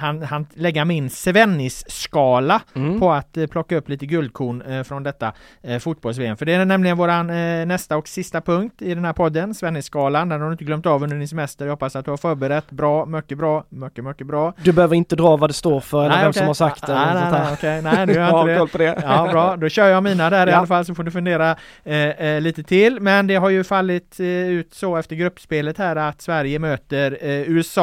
[0.00, 3.00] han, han lägga min Svennis-skala mm.
[3.00, 5.32] på att plocka upp lite guldkorn från detta
[5.80, 6.36] fotbolls-VM.
[6.36, 9.54] För det är nämligen våra våran eh, nästa och sista punkt i den här podden,
[9.54, 10.28] Svennisskalan.
[10.28, 11.64] Den har du inte glömt av under din semester.
[11.64, 14.52] Jag hoppas att du har förberett bra, mycket bra, mycket, mycket bra.
[14.62, 16.40] Du behöver inte dra vad det står för eller nej, vem okay.
[16.40, 16.94] som har sagt det.
[16.94, 17.82] Nej, nej, nej, okay.
[17.82, 18.84] nej, du gör inte det.
[18.84, 19.02] det.
[19.02, 19.56] Ja, bra.
[19.56, 20.52] Då kör jag mina där ja.
[20.52, 23.00] i alla fall så får du fundera eh, eh, lite till.
[23.00, 27.30] Men det har ju fallit eh, ut så efter gruppspelet här att Sverige möter eh,
[27.30, 27.75] USA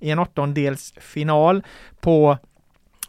[0.00, 1.62] i en åttondelsfinal
[2.00, 2.38] på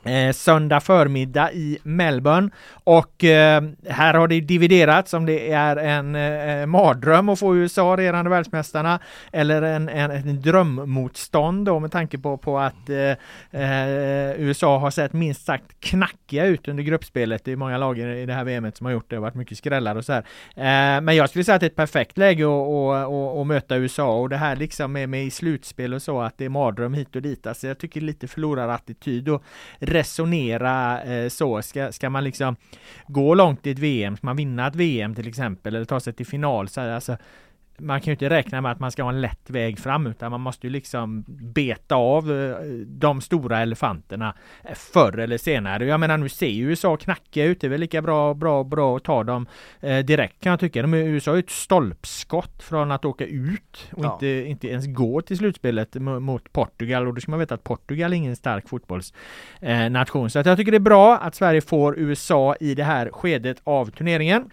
[0.04, 2.50] Eh, söndag förmiddag i Melbourne
[2.84, 7.98] och eh, här har det dividerats om det är en eh, mardröm att få USA
[7.98, 9.00] regerande världsmästarna
[9.32, 14.92] eller en, en, en drömmotstånd då med tanke på, på att eh, eh USA har
[14.92, 17.46] sett minst sagt knackiga ut under gruppspelet.
[17.46, 19.16] Det är många lag i det här VMet som har gjort det.
[19.16, 20.26] Det har varit mycket skrällar och så här.
[20.56, 22.46] Eh, men jag skulle säga att det är ett perfekt läge
[23.42, 26.46] att möta USA och det här liksom med, med i slutspel och så att det
[26.46, 27.48] är mardröm hit och dit.
[27.48, 29.44] Alltså jag tycker lite förlorarattityd och
[29.92, 31.62] resonera eh, så.
[31.62, 32.56] Ska, ska man liksom
[33.08, 36.14] gå långt i ett VM, ska man vinna ett VM till exempel eller ta sig
[36.14, 37.18] till final så här, alltså
[37.82, 40.32] man kan ju inte räkna med att man ska ha en lätt väg fram utan
[40.32, 42.56] man måste ju liksom beta av eh,
[42.86, 45.86] de stora elefanterna eh, förr eller senare.
[45.86, 47.62] Jag menar nu ser ju USA knackiga ut.
[47.62, 49.48] Det är väl lika bra, bra, bra att ta dem
[49.80, 50.82] eh, direkt kan jag tycka.
[50.82, 54.14] De, USA är ett stolpskott från att åka ut och ja.
[54.14, 58.14] inte, inte ens gå till slutspelet mot Portugal och då ska man veta att Portugal
[58.14, 60.30] är ingen stark fotbollsnation.
[60.30, 63.62] Så att jag tycker det är bra att Sverige får USA i det här skedet
[63.64, 64.50] av turneringen.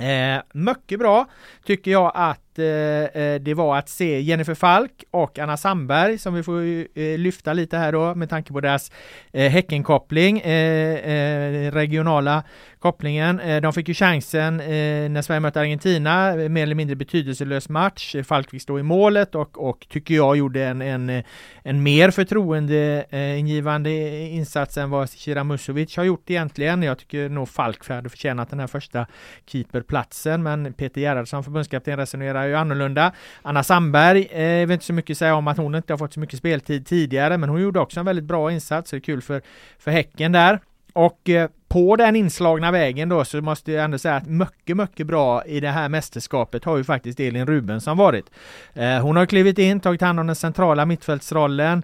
[0.00, 1.26] Eh, mycket bra
[1.64, 6.34] tycker jag att Eh, eh, det var att se Jennifer Falk och Anna Sandberg som
[6.34, 8.92] vi får eh, lyfta lite här då med tanke på deras
[9.32, 12.42] eh, Häckenkoppling, eh, eh regionala
[12.78, 13.40] kopplingen.
[13.40, 18.16] Eh, de fick ju chansen eh, när Sverige mötte Argentina, mer eller mindre betydelselös match.
[18.24, 21.22] Falk fick stå i målet och, och tycker jag gjorde en, en,
[21.62, 23.90] en mer förtroendeingivande
[24.28, 26.82] insats än vad Kira Musovic har gjort egentligen.
[26.82, 29.06] Jag tycker nog Falk hade förtjänat den här första
[29.46, 33.12] keeperplatsen men Peter Gerhardsson, förbundskapten, resonerar ju annorlunda.
[33.42, 36.12] Anna Sandberg, eh, vet inte så mycket att säga om att hon inte har fått
[36.12, 38.90] så mycket speltid tidigare, men hon gjorde också en väldigt bra insats.
[38.90, 39.42] Så det är kul för,
[39.78, 40.60] för Häcken där.
[40.92, 45.06] Och eh, på den inslagna vägen då så måste jag ändå säga att mycket, mycket
[45.06, 48.30] bra i det här mästerskapet har ju faktiskt Elin Rubensson varit.
[48.74, 51.82] Eh, hon har klivit in, tagit hand om den centrala mittfältsrollen,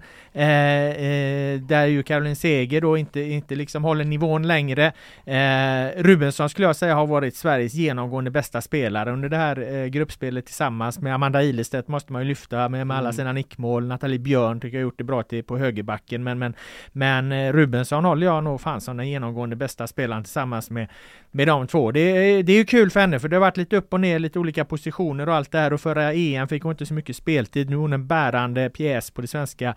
[1.59, 4.93] där ju Caroline Seger då inte, inte liksom håller nivån längre.
[5.25, 9.85] Eh, Rubensson skulle jag säga har varit Sveriges genomgående bästa spelare under det här eh,
[9.85, 13.13] gruppspelet tillsammans med Amanda Ilestedt måste man ju lyfta med, med alla mm.
[13.13, 13.87] sina nickmål.
[13.87, 16.53] Nathalie Björn tycker jag gjort det bra till på högerbacken men, men,
[16.91, 20.87] men eh, Rubensson håller jag nog fan som den genomgående bästa spelaren tillsammans med,
[21.31, 21.91] med de två.
[21.91, 22.01] Det,
[22.41, 24.39] det är ju kul för henne för det har varit lite upp och ner, lite
[24.39, 27.69] olika positioner och allt det här och förra EM fick hon inte så mycket speltid.
[27.69, 29.75] Nu är hon en bärande pjäs på det svenska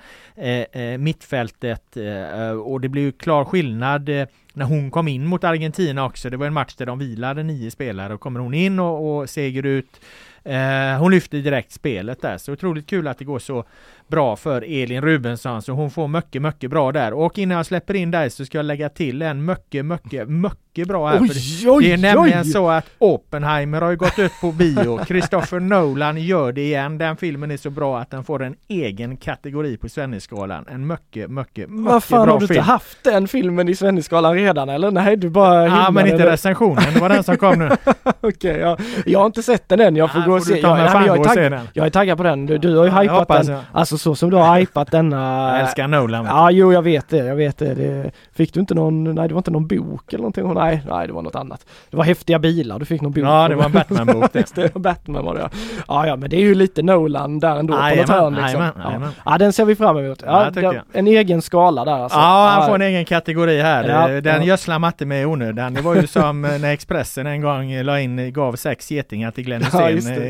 [0.49, 5.27] Eh, eh, mittfältet eh, och det blir ju klar skillnad eh, när hon kom in
[5.27, 6.31] mot Argentina också.
[6.31, 9.31] Det var en match där de vilade nio spelare och kommer hon in och, och
[9.31, 10.01] seger ut
[10.49, 13.65] Eh, hon lyfter direkt spelet där, så otroligt kul att det går så
[14.09, 17.13] bra för Elin Rubensson, så hon får mycket, mycket bra där.
[17.13, 20.89] Och innan jag släpper in dig så ska jag lägga till en mycket, mycket, mycket
[20.89, 21.21] bra här.
[21.21, 21.31] Oj,
[21.67, 22.51] oj, det är nämligen oj.
[22.51, 25.05] så att Oppenheimer har ju gått ut på bio.
[25.07, 26.99] Christopher Nolan gör det igen.
[26.99, 30.65] Den filmen är så bra att den får en egen kategori på Svenneskalan.
[30.69, 32.59] En mycket, mycket, mycket Vad fan, bra har du film.
[32.59, 34.91] inte haft den filmen i Svenneskalan redan eller?
[34.91, 36.95] Nej, du bara Ja, men inte recensionen.
[36.95, 37.69] Det var den som kom nu.
[38.05, 38.79] Okej, okay, ja.
[39.07, 39.97] jag har inte sett den än.
[39.97, 40.59] Jag får ja, gå och se.
[40.59, 42.47] Jag, jag, jag, är tagg, jag är taggad på den.
[42.47, 43.47] Du, du har ju hypat den.
[43.47, 43.61] Jag.
[43.99, 45.51] Alltså så som du har hypat denna.
[45.53, 46.25] Jag älskar Nolan.
[46.25, 47.17] Ja, jo, jag vet det.
[47.17, 47.75] Jag vet det.
[47.75, 48.11] det.
[48.33, 50.55] Fick du inte någon, nej det var inte någon bok eller någonting?
[50.55, 51.67] Nej, nej det var något annat.
[51.91, 52.79] Det var häftiga bilar.
[52.79, 53.25] Du fick någon bok.
[53.25, 54.51] Ja, det var en Batman-bok det.
[54.55, 55.51] det var Batman var det ja.
[55.89, 58.63] Ja, ja, men det är ju lite Nolan där ändå aj, på något hörn liksom.
[58.63, 59.09] Aj, ja.
[59.25, 60.23] ja, den ser vi fram emot.
[60.27, 62.19] Ja, ja en egen skala där alltså.
[62.19, 63.89] Ja, han får en egen kategori här.
[63.89, 64.43] Ja, den ja.
[64.43, 65.75] gödslar Matte med i onödan.
[65.75, 69.63] Det var ju som när Expressen en gång la in, gav sex getingar till Glenn
[69.63, 70.23] Hysén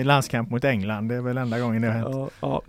[0.00, 1.08] i landskamp mot England.
[1.08, 2.32] Det är väl enda gången det har hänt.
[2.40, 2.62] Ja,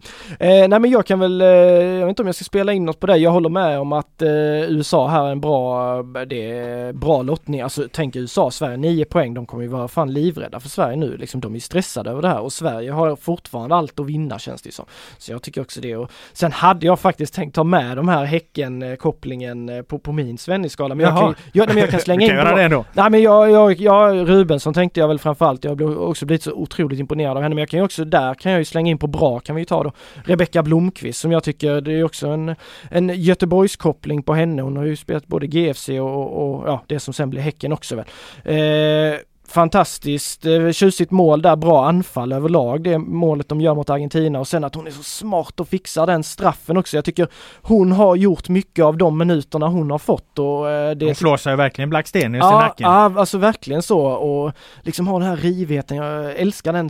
[0.44, 2.86] eh, nej men jag kan väl, eh, jag vet inte om jag ska spela in
[2.86, 3.18] något på det.
[3.18, 4.30] Jag håller med om att eh,
[4.72, 7.62] USA här är en bra, det är bra lottning.
[7.62, 9.34] Alltså tänk USA, Sverige, 9 poäng.
[9.34, 11.18] De kommer ju vara fan livrädda för Sverige nu.
[11.18, 14.62] Liksom, de är stressade över det här och Sverige har fortfarande allt att vinna känns
[14.62, 14.86] det som.
[15.18, 15.96] Så jag tycker också det.
[15.96, 20.38] Och sen hade jag faktiskt tänkt ta med de här Häcken-kopplingen eh, på, på min
[20.38, 20.96] Svennis-skala.
[20.96, 22.30] Men, jag kan, jag, men jag kan slänga in...
[22.30, 22.86] kan det ändå.
[22.94, 25.64] Nej men jag, jag, jag, Rubensson tänkte jag väl framförallt.
[25.64, 27.56] Jag har också blivit så otroligt imponerad av henne.
[27.56, 29.62] Men jag kan ju också där kan jag ju slänga in på bra kan vi
[29.62, 29.92] ju ta då.
[30.34, 32.56] Rebecka Blomqvist som jag tycker det är också en,
[32.92, 34.62] en Göteborgskoppling på henne.
[34.62, 37.96] Hon har ju spelat både GFC och, och ja, det som sen blir Häcken också
[37.96, 38.06] väl.
[38.44, 39.20] Eh,
[39.54, 44.48] fantastiskt eh, tjusigt mål där, bra anfall överlag det målet de gör mot Argentina och
[44.48, 46.98] sen att hon är så smart och fixar den straffen också.
[46.98, 47.28] Jag tycker
[47.62, 51.06] hon har gjort mycket av de minuterna hon har fått och eh, det...
[51.06, 52.88] Hon slår sig verkligen Blacksten i ja, nacken.
[52.88, 54.52] Ja, alltså verkligen så och
[54.82, 55.98] liksom har den här rivigheten.
[55.98, 56.90] Jag älskar den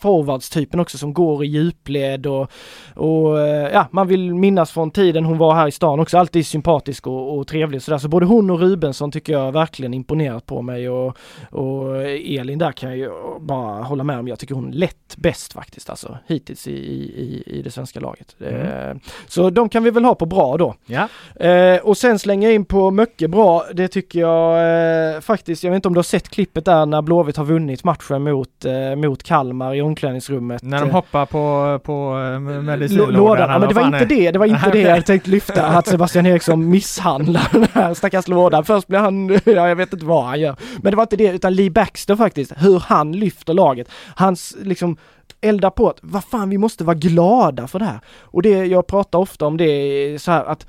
[0.00, 2.50] forwardstypen också som går i djupled och,
[2.94, 6.18] och eh, ja, man vill minnas från tiden hon var här i stan också.
[6.18, 7.98] Alltid sympatisk och, och trevlig sådär.
[7.98, 11.16] Så både hon och Rubensson tycker jag verkligen imponerat på mig och,
[11.50, 14.28] och Elin där kan jag ju bara hålla med om.
[14.28, 18.36] Jag tycker hon lätt bäst faktiskt alltså hittills i, i, i det svenska laget.
[18.40, 18.54] Mm.
[18.54, 18.96] Eh,
[19.26, 20.74] så de kan vi väl ha på bra då.
[20.86, 21.08] Ja.
[21.46, 23.64] Eh, och sen slänga in på mycket bra.
[23.72, 25.64] Det tycker jag eh, faktiskt.
[25.64, 28.64] Jag vet inte om du har sett klippet där när Blåvitt har vunnit matchen mot,
[28.64, 30.62] eh, mot Kalmar i omklädningsrummet.
[30.62, 31.92] När de hoppar på, på
[32.34, 33.50] eh, medicinlådan.
[33.50, 34.30] Ja, men det var inte det.
[34.30, 35.66] Det var inte det jag tänkte lyfta.
[35.66, 38.64] Att Sebastian Eriksson misshandlar den här stackars lådan.
[38.64, 40.56] Först blir han, ja jag vet inte vad han gör.
[40.82, 43.88] Men det var inte det utan Lee Baxter faktiskt, hur han lyfter laget.
[44.14, 44.96] Hans liksom
[45.40, 48.00] eldar på att vad fan vi måste vara glada för det här.
[48.20, 50.66] Och det, jag pratar ofta om det så här att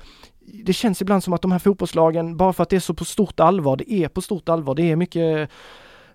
[0.64, 3.04] det känns ibland som att de här fotbollslagen, bara för att det är så på
[3.04, 5.50] stort allvar, det är på stort allvar, det är mycket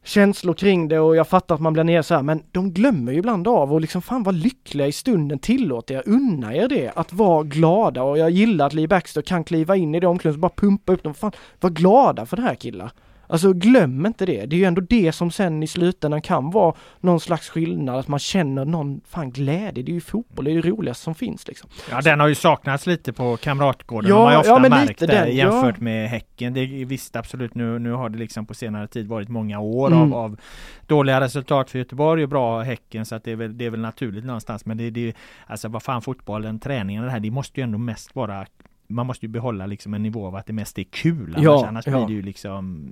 [0.03, 3.11] känslor kring det och jag fattar att man blir ner så här, men de glömmer
[3.11, 6.91] ju ibland av och liksom fan vad lyckliga i stunden, tillåt er, unna er det,
[6.95, 10.51] att vara glada och jag gillar att Lee Baxter kan kliva in i det omklädningsrummet
[10.51, 12.91] och bara pumpa upp dem, fan var glada för det här killar.
[13.27, 14.45] Alltså glöm inte det.
[14.45, 18.07] Det är ju ändå det som sen i slutändan kan vara någon slags skillnad, att
[18.07, 19.83] man känner någon fan glädje.
[19.83, 21.69] Det är ju fotboll, det är det roligaste som finns liksom.
[21.91, 24.09] Ja, den har ju saknats lite på Kamratgården.
[24.09, 25.83] Ja, har man ju ofta ja, märkt det den, jämfört ja.
[25.83, 26.53] med Häcken.
[26.53, 29.87] Det är visst absolut nu, nu har det liksom på senare tid varit många år
[29.87, 30.01] mm.
[30.01, 30.39] av, av,
[30.87, 33.79] dåliga resultat för Göteborg och bra Häcken så att det är väl, det är väl
[33.79, 34.65] naturligt någonstans.
[34.65, 35.13] Men det, det
[35.47, 38.45] alltså vad fan fotbollen, träningen, det här, det måste ju ändå mest vara
[38.87, 41.67] man måste ju behålla liksom en nivå av att det mest är kul annars, ja,
[41.67, 41.91] annars ja.
[41.91, 42.89] blir det ju liksom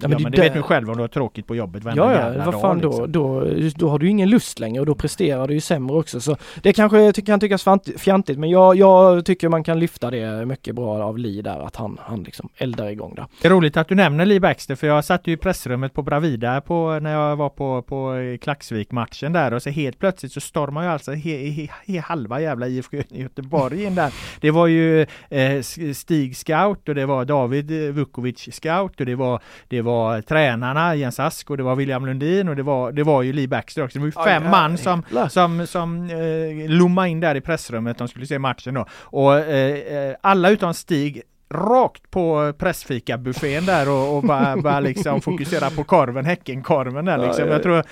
[0.00, 2.14] Ja, men, ja, men det, vet du själv om du har tråkigt på jobbet varenda
[2.14, 3.78] Ja, ja, vad fan dag, då, liksom.
[3.78, 3.86] då?
[3.86, 6.20] Då har du ingen lust längre och då presterar du ju sämre också.
[6.20, 7.64] Så det kanske kan tyckas
[7.96, 11.76] fjantigt men jag, jag tycker man kan lyfta det mycket bra av Lee där, att
[11.76, 13.26] han, han liksom eldar igång där.
[13.42, 16.02] Det är roligt att du nämner Lee Baxter för jag satt ju i pressrummet på
[16.02, 20.82] Bravida på, när jag var på, på Klacksvik-matchen där och så helt plötsligt så stormar
[20.82, 24.14] ju alltså he, he, he, halva jävla IFK Göteborg in där.
[24.40, 25.62] Det var ju eh,
[25.94, 31.20] Stig Scout och det var David Vukovic Scout och det var, det var tränarna Jens
[31.20, 33.98] Ask och det var William Lundin och det var, det var ju Lee Baxter också.
[33.98, 37.98] Det var ju fem Aj, man som, som, som eh, lommade in där i pressrummet.
[37.98, 38.86] De skulle se matchen då.
[38.92, 41.22] Och eh, eh alla utom Stig
[41.54, 47.48] rakt på pressfika-buffén där och, och bara, bara liksom fokusera på korven, Häckenkorven där liksom.
[47.48, 47.82] Jag tror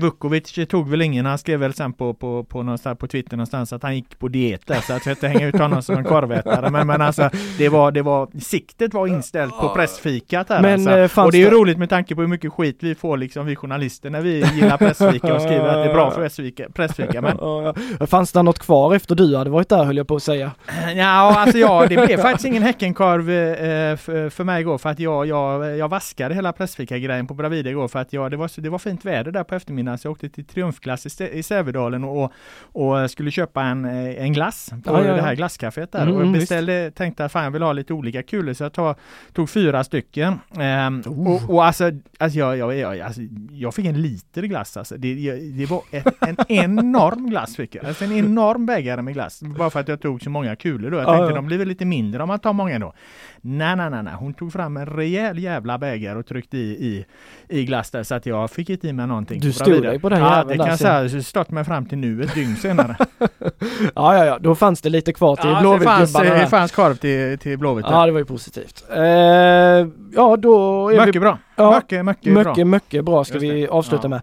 [0.00, 3.72] Vukovic tog väl ingen, han skrev väl sen på, på, på, någonstans, på Twitter någonstans
[3.72, 6.04] att han gick på diet där, så att jag inte hänga ut honom som en
[6.04, 6.70] korvätare.
[6.70, 11.20] Men, men alltså, det var, det var, siktet var inställt på pressfikat här men, alltså.
[11.20, 13.46] Eh, och det är ju roligt med tanke på hur mycket skit vi får liksom,
[13.46, 16.66] vi journalister, när vi gillar pressfika och skriver att det är bra för pressfika.
[16.74, 17.36] pressfika men...
[18.06, 20.50] Fanns det något kvar efter du hade varit där höll jag på att säga?
[20.96, 24.98] Ja, alltså ja, det blev faktiskt ingen Häckenkorv eh, för, för mig igår för att
[24.98, 28.68] jag, jag, jag vaskade hela pressfika-grejen på Bravida igår för att jag, det, var, det
[28.68, 32.32] var fint väder där på eftermiddagen eftermiddagen så jag åkte till Triumfglass i, Sävedalen och,
[32.72, 35.14] och skulle köpa en, eh, en glass på ja, ja, ja.
[35.14, 36.96] det här glasscaféet där mm, och beställde, visst.
[36.96, 38.94] tänkte att fan jag vill ha lite olika kulor så jag tog,
[39.32, 40.40] tog fyra stycken.
[40.58, 41.34] Ehm, oh.
[41.34, 43.20] och, och alltså, alltså, jag, jag, jag, alltså,
[43.50, 44.96] jag fick en liter glass alltså.
[44.96, 47.84] Det, det var ett, en enorm glass fick jag.
[47.84, 49.42] Alltså en enorm bägare med glass.
[49.42, 50.96] Bara för att jag tog så många kulor då.
[50.96, 52.92] Jag tänkte de blir väl lite mindre om man tar många då.
[53.42, 54.14] Nej, nej, nej, nej.
[54.14, 57.06] Hon tog fram en rejäl jävla bägare och tryckte i, i,
[57.48, 59.40] i glass där så att jag fick inte i mig någonting.
[59.40, 61.22] Du stod dig på den Ja, det kan jag säga.
[61.22, 62.96] Stått mig fram till nu ett dygn senare.
[63.94, 66.24] ja, ja, ja, då fanns det lite kvar till ja, Blåvitt-gubbarna.
[66.24, 67.86] Det fanns, fanns korv till, till Blåvitt.
[67.88, 68.84] Ja, det var ju positivt.
[68.92, 69.02] Eh,
[70.14, 71.20] ja, då är mycket vi...
[71.20, 71.38] bra.
[71.56, 72.64] Ja, mycket, mycket, mycket bra.
[72.64, 74.08] Mycket bra ska vi avsluta ja.
[74.08, 74.20] med.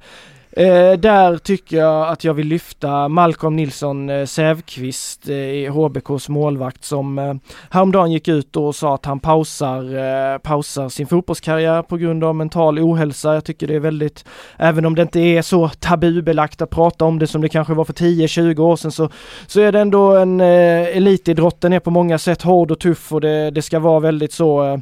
[0.58, 6.84] Eh, där tycker jag att jag vill lyfta Malcolm Nilsson eh, Sävqvist, eh, HBKs målvakt
[6.84, 7.34] som eh,
[7.70, 12.36] häromdagen gick ut och sa att han pausar, eh, pausar sin fotbollskarriär på grund av
[12.36, 13.34] mental ohälsa.
[13.34, 14.26] Jag tycker det är väldigt,
[14.58, 17.86] även om det inte är så tabubelagt att prata om det som det kanske var
[17.86, 19.10] för 10-20 år sedan så,
[19.48, 23.22] så är det ändå en eh, elitidrotten är på många sätt hård och tuff och
[23.22, 24.78] det, det ska vara väldigt så eh,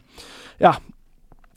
[0.57, 0.75] ja,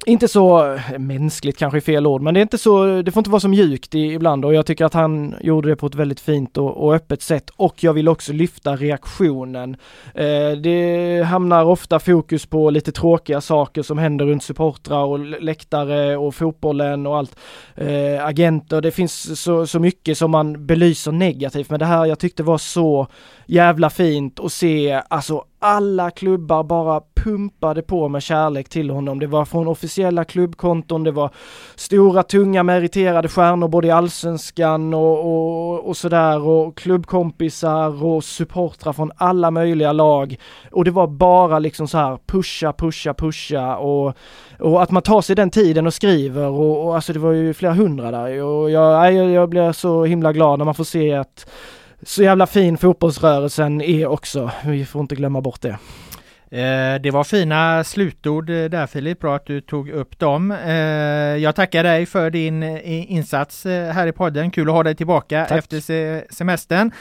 [0.09, 3.21] inte så eh, mänskligt kanske är fel ord, men det är inte så, det får
[3.21, 6.21] inte vara så mjukt ibland och jag tycker att han gjorde det på ett väldigt
[6.21, 9.77] fint och, och öppet sätt och jag vill också lyfta reaktionen.
[10.15, 16.17] Eh, det hamnar ofta fokus på lite tråkiga saker som händer runt supportrar och läktare
[16.17, 17.37] och fotbollen och allt.
[17.75, 22.19] Eh, agenter, det finns så, så mycket som man belyser negativt, men det här jag
[22.19, 23.07] tyckte var så
[23.47, 29.19] jävla fint att se, alltså alla klubbar bara pumpade på med kärlek till honom.
[29.19, 31.31] Det var från officiella klubbkonton, det var
[31.75, 38.93] stora, tunga, meriterade stjärnor både i allsvenskan och, och, och sådär och klubbkompisar och supportrar
[38.93, 40.37] från alla möjliga lag.
[40.71, 44.15] Och det var bara liksom så här pusha, pusha, pusha och,
[44.59, 47.55] och att man tar sig den tiden och skriver och, och alltså det var ju
[47.55, 51.15] flera hundra där och jag, jag, jag blir så himla glad när man får se
[51.15, 51.47] att
[52.03, 54.51] så jävla fin fotbollsrörelsen är också.
[54.65, 55.79] Vi får inte glömma bort det.
[56.51, 60.51] Eh, det var fina slutord eh, där Filip, bra att du tog upp dem.
[60.51, 60.77] Eh,
[61.37, 64.51] jag tackar dig för din insats här i podden.
[64.51, 65.59] Kul att ha dig tillbaka Tack.
[65.59, 66.93] efter semestern.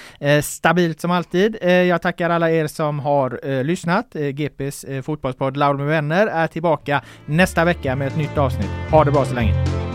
[0.44, 1.58] Stabilt som alltid.
[1.62, 4.16] Jag tackar alla er som har lyssnat.
[4.34, 8.70] GPs fotbollspodd Laul med vänner är tillbaka nästa vecka med ett nytt avsnitt.
[8.92, 9.87] Ha det bra så länge!